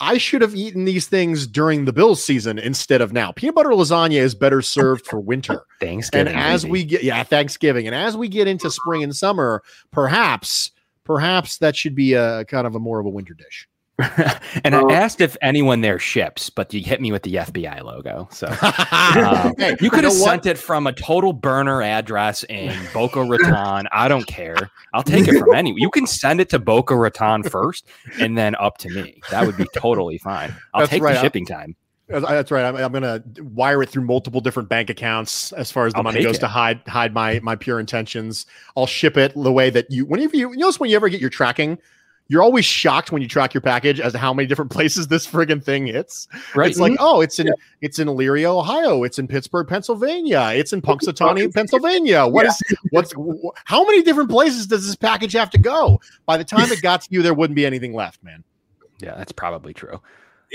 [0.00, 3.32] I should have eaten these things during the Bills season instead of now.
[3.32, 5.62] Peanut butter lasagna is better served for winter.
[5.80, 6.34] Thanksgiving.
[6.34, 6.72] And as maybe.
[6.72, 7.86] we get yeah, Thanksgiving.
[7.86, 10.70] And as we get into spring and summer, perhaps
[11.04, 13.68] perhaps that should be a kind of a more of a winter dish.
[14.64, 18.28] and I asked if anyone there ships, but you hit me with the FBI logo.
[18.30, 23.22] So uh, hey, you could have sent it from a total burner address in Boca
[23.22, 23.88] Raton.
[23.92, 24.70] I don't care.
[24.92, 25.74] I'll take it from any.
[25.76, 27.86] You can send it to Boca Raton first,
[28.20, 29.20] and then up to me.
[29.30, 30.54] That would be totally fine.
[30.74, 31.14] I'll That's take right.
[31.14, 31.74] the shipping time.
[32.08, 32.64] That's right.
[32.64, 36.02] I'm, I'm gonna wire it through multiple different bank accounts as far as the I'll
[36.04, 36.40] money goes it.
[36.40, 38.46] to hide hide my my pure intentions.
[38.76, 40.04] I'll ship it the way that you.
[40.04, 41.78] Whenever you, you notice when you ever get your tracking,
[42.28, 45.26] you're always shocked when you track your package as to how many different places this
[45.26, 46.28] friggin' thing hits.
[46.54, 46.70] Right.
[46.70, 49.04] It's like, oh, it's in it's in Elyria, Ohio.
[49.04, 50.50] It's in Pittsburgh, Pennsylvania.
[50.54, 52.26] It's in Punxsutawney, Pennsylvania.
[52.26, 52.60] What is
[52.90, 56.00] what's wh- how many different places does this package have to go?
[56.26, 58.42] By the time it got to you, there wouldn't be anything left, man.
[59.00, 60.00] yeah, that's probably true.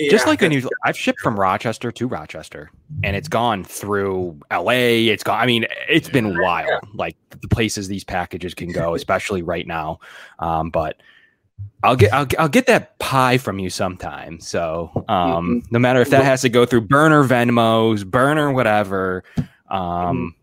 [0.09, 2.71] Just like when you, I've shipped from Rochester to Rochester,
[3.03, 5.09] and it's gone through L.A.
[5.09, 5.39] It's gone.
[5.39, 6.81] I mean, it's been wild.
[6.93, 9.99] Like the places these packages can go, especially right now.
[10.39, 11.01] Um, but
[11.83, 14.39] I'll get, I'll, I'll get that pie from you sometime.
[14.39, 19.23] So, um, no matter if that has to go through burner Venmos, burner whatever,
[19.69, 20.35] um,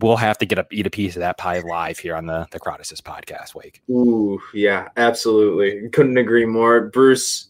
[0.00, 2.46] we'll have to get a eat a piece of that pie live here on the
[2.50, 3.54] the Crotasis podcast.
[3.54, 3.82] Wake.
[3.90, 5.88] Ooh, yeah, absolutely.
[5.90, 6.82] Couldn't agree more.
[6.82, 7.48] Bruce,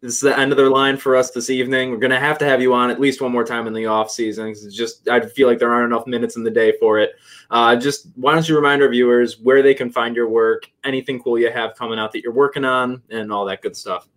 [0.00, 1.90] this is the end of their line for us this evening.
[1.90, 4.10] We're gonna have to have you on at least one more time in the off
[4.10, 4.54] season.
[4.70, 7.14] just I feel like there aren't enough minutes in the day for it.
[7.50, 11.22] Uh, just why don't you remind our viewers where they can find your work, anything
[11.22, 14.08] cool you have coming out that you're working on, and all that good stuff.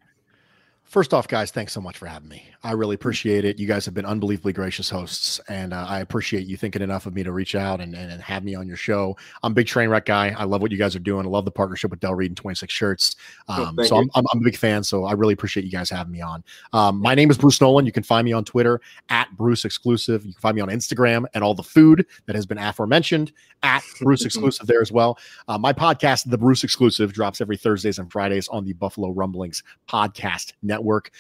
[0.84, 2.44] First off, guys, thanks so much for having me.
[2.62, 3.58] I really appreciate it.
[3.58, 7.14] You guys have been unbelievably gracious hosts, and uh, I appreciate you thinking enough of
[7.14, 9.16] me to reach out and, and, and have me on your show.
[9.44, 10.36] I'm a big train wreck guy.
[10.38, 11.26] I love what you guys are doing.
[11.26, 13.16] I love the partnership with Del Reid and 26 Shirts.
[13.48, 13.96] Oh, Um, thank so.
[13.98, 14.84] I'm, I'm, I'm a big fan.
[14.84, 16.44] So I really appreciate you guys having me on.
[16.74, 17.86] Um, my name is Bruce Nolan.
[17.86, 20.26] You can find me on Twitter at Bruce Exclusive.
[20.26, 23.32] You can find me on Instagram and all the food that has been aforementioned
[23.64, 25.18] at Bruce Exclusive there as well.
[25.48, 29.64] Uh, my podcast, The Bruce Exclusive, drops every Thursdays and Fridays on the Buffalo Rumblings
[29.88, 31.12] Podcast Network.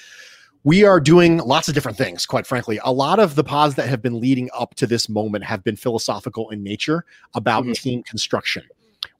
[0.63, 2.79] We are doing lots of different things, quite frankly.
[2.83, 5.75] A lot of the pods that have been leading up to this moment have been
[5.77, 7.75] philosophical in nature about Mhm.
[7.81, 8.63] team construction.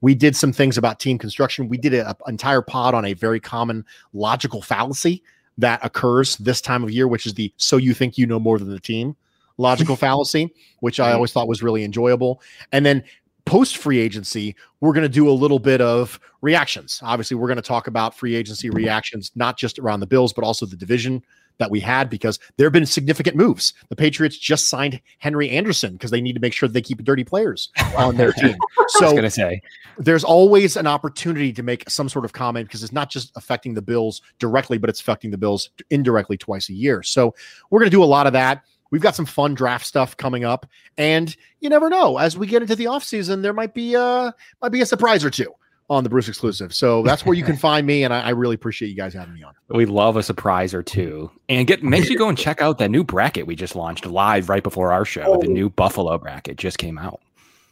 [0.02, 1.70] We did some things about team construction.
[1.70, 5.24] We did an entire pod on a very common logical fallacy
[5.58, 8.60] that occurs this time of year, which is the so you think you know more
[8.60, 9.16] than the team
[9.58, 11.16] logical fallacy, which I Mhm.
[11.16, 12.42] always thought was really enjoyable.
[12.72, 13.04] And then
[13.50, 17.00] post free agency, we're going to do a little bit of reactions.
[17.04, 20.44] Obviously, we're going to talk about free agency reactions, not just around the Bills, but
[20.44, 21.24] also the division
[21.58, 23.74] that we had because there have been significant moves.
[23.90, 27.04] The Patriots just signed Henry Anderson because they need to make sure that they keep
[27.04, 28.56] dirty players on their team.
[28.92, 29.62] So gonna say,
[30.00, 33.76] there's always an opportunity to make some sort of comment because it's not just affecting
[33.76, 37.04] the Bills directly, but it's affecting the Bills indirectly twice a year.
[37.04, 37.36] So
[37.70, 38.64] we're going to do a lot of that.
[38.92, 40.66] We've got some fun draft stuff coming up,
[40.98, 42.18] and you never know.
[42.18, 45.30] As we get into the offseason, there might be a might be a surprise or
[45.30, 45.54] two
[45.92, 46.72] on the Bruce exclusive.
[46.74, 49.34] So that's where you can find me, and I, I really appreciate you guys having
[49.34, 49.54] me on.
[49.70, 51.32] We love a surprise or two.
[51.50, 54.06] And get make sure you go and check out that new bracket we just launched
[54.06, 55.38] live right before our show.
[55.42, 55.52] The Oh.
[55.52, 57.20] new Buffalo bracket just came out.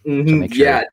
[0.08, 0.54] Mhm.
[0.54, 0.84] sure- Yeah,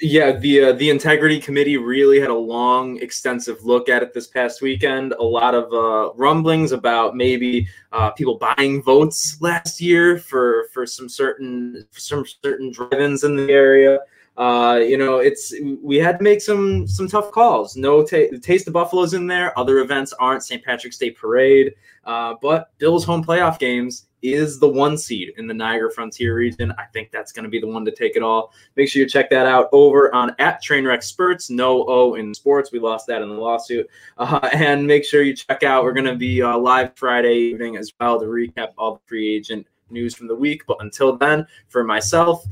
[0.00, 0.32] yeah.
[0.32, 4.60] The uh, the integrity committee really had a long, extensive look at it this past
[4.62, 5.12] weekend.
[5.18, 10.86] A lot of uh, rumblings about maybe uh, people buying votes last year for for
[10.86, 14.00] some certain for some certain drive-ins in the area.
[14.36, 17.76] Uh, you know, it's we had to make some some tough calls.
[17.76, 19.56] No, ta- Taste of Buffalo's in there.
[19.56, 20.42] Other events aren't.
[20.42, 20.64] St.
[20.64, 21.72] Patrick's Day Parade,
[22.04, 26.72] uh, but Bills home playoff games is the one seed in the Niagara Frontier region.
[26.78, 28.52] I think that's going to be the one to take it all.
[28.74, 31.50] Make sure you check that out over on at Trainwreck Spurts.
[31.50, 32.72] No O in sports.
[32.72, 33.86] We lost that in the lawsuit.
[34.16, 35.84] Uh, and make sure you check out.
[35.84, 39.34] We're going to be uh, live Friday evening as well to recap all the free
[39.36, 40.62] agent news from the week.
[40.66, 42.44] But until then, for myself,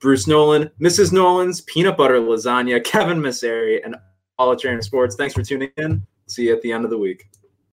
[0.00, 1.12] Bruce Nolan, Mrs.
[1.12, 3.96] Nolan's peanut butter lasagna, Kevin Misseri, and
[4.38, 5.16] all of Trainer Sports.
[5.16, 6.06] Thanks for tuning in.
[6.26, 7.28] See you at the end of the week.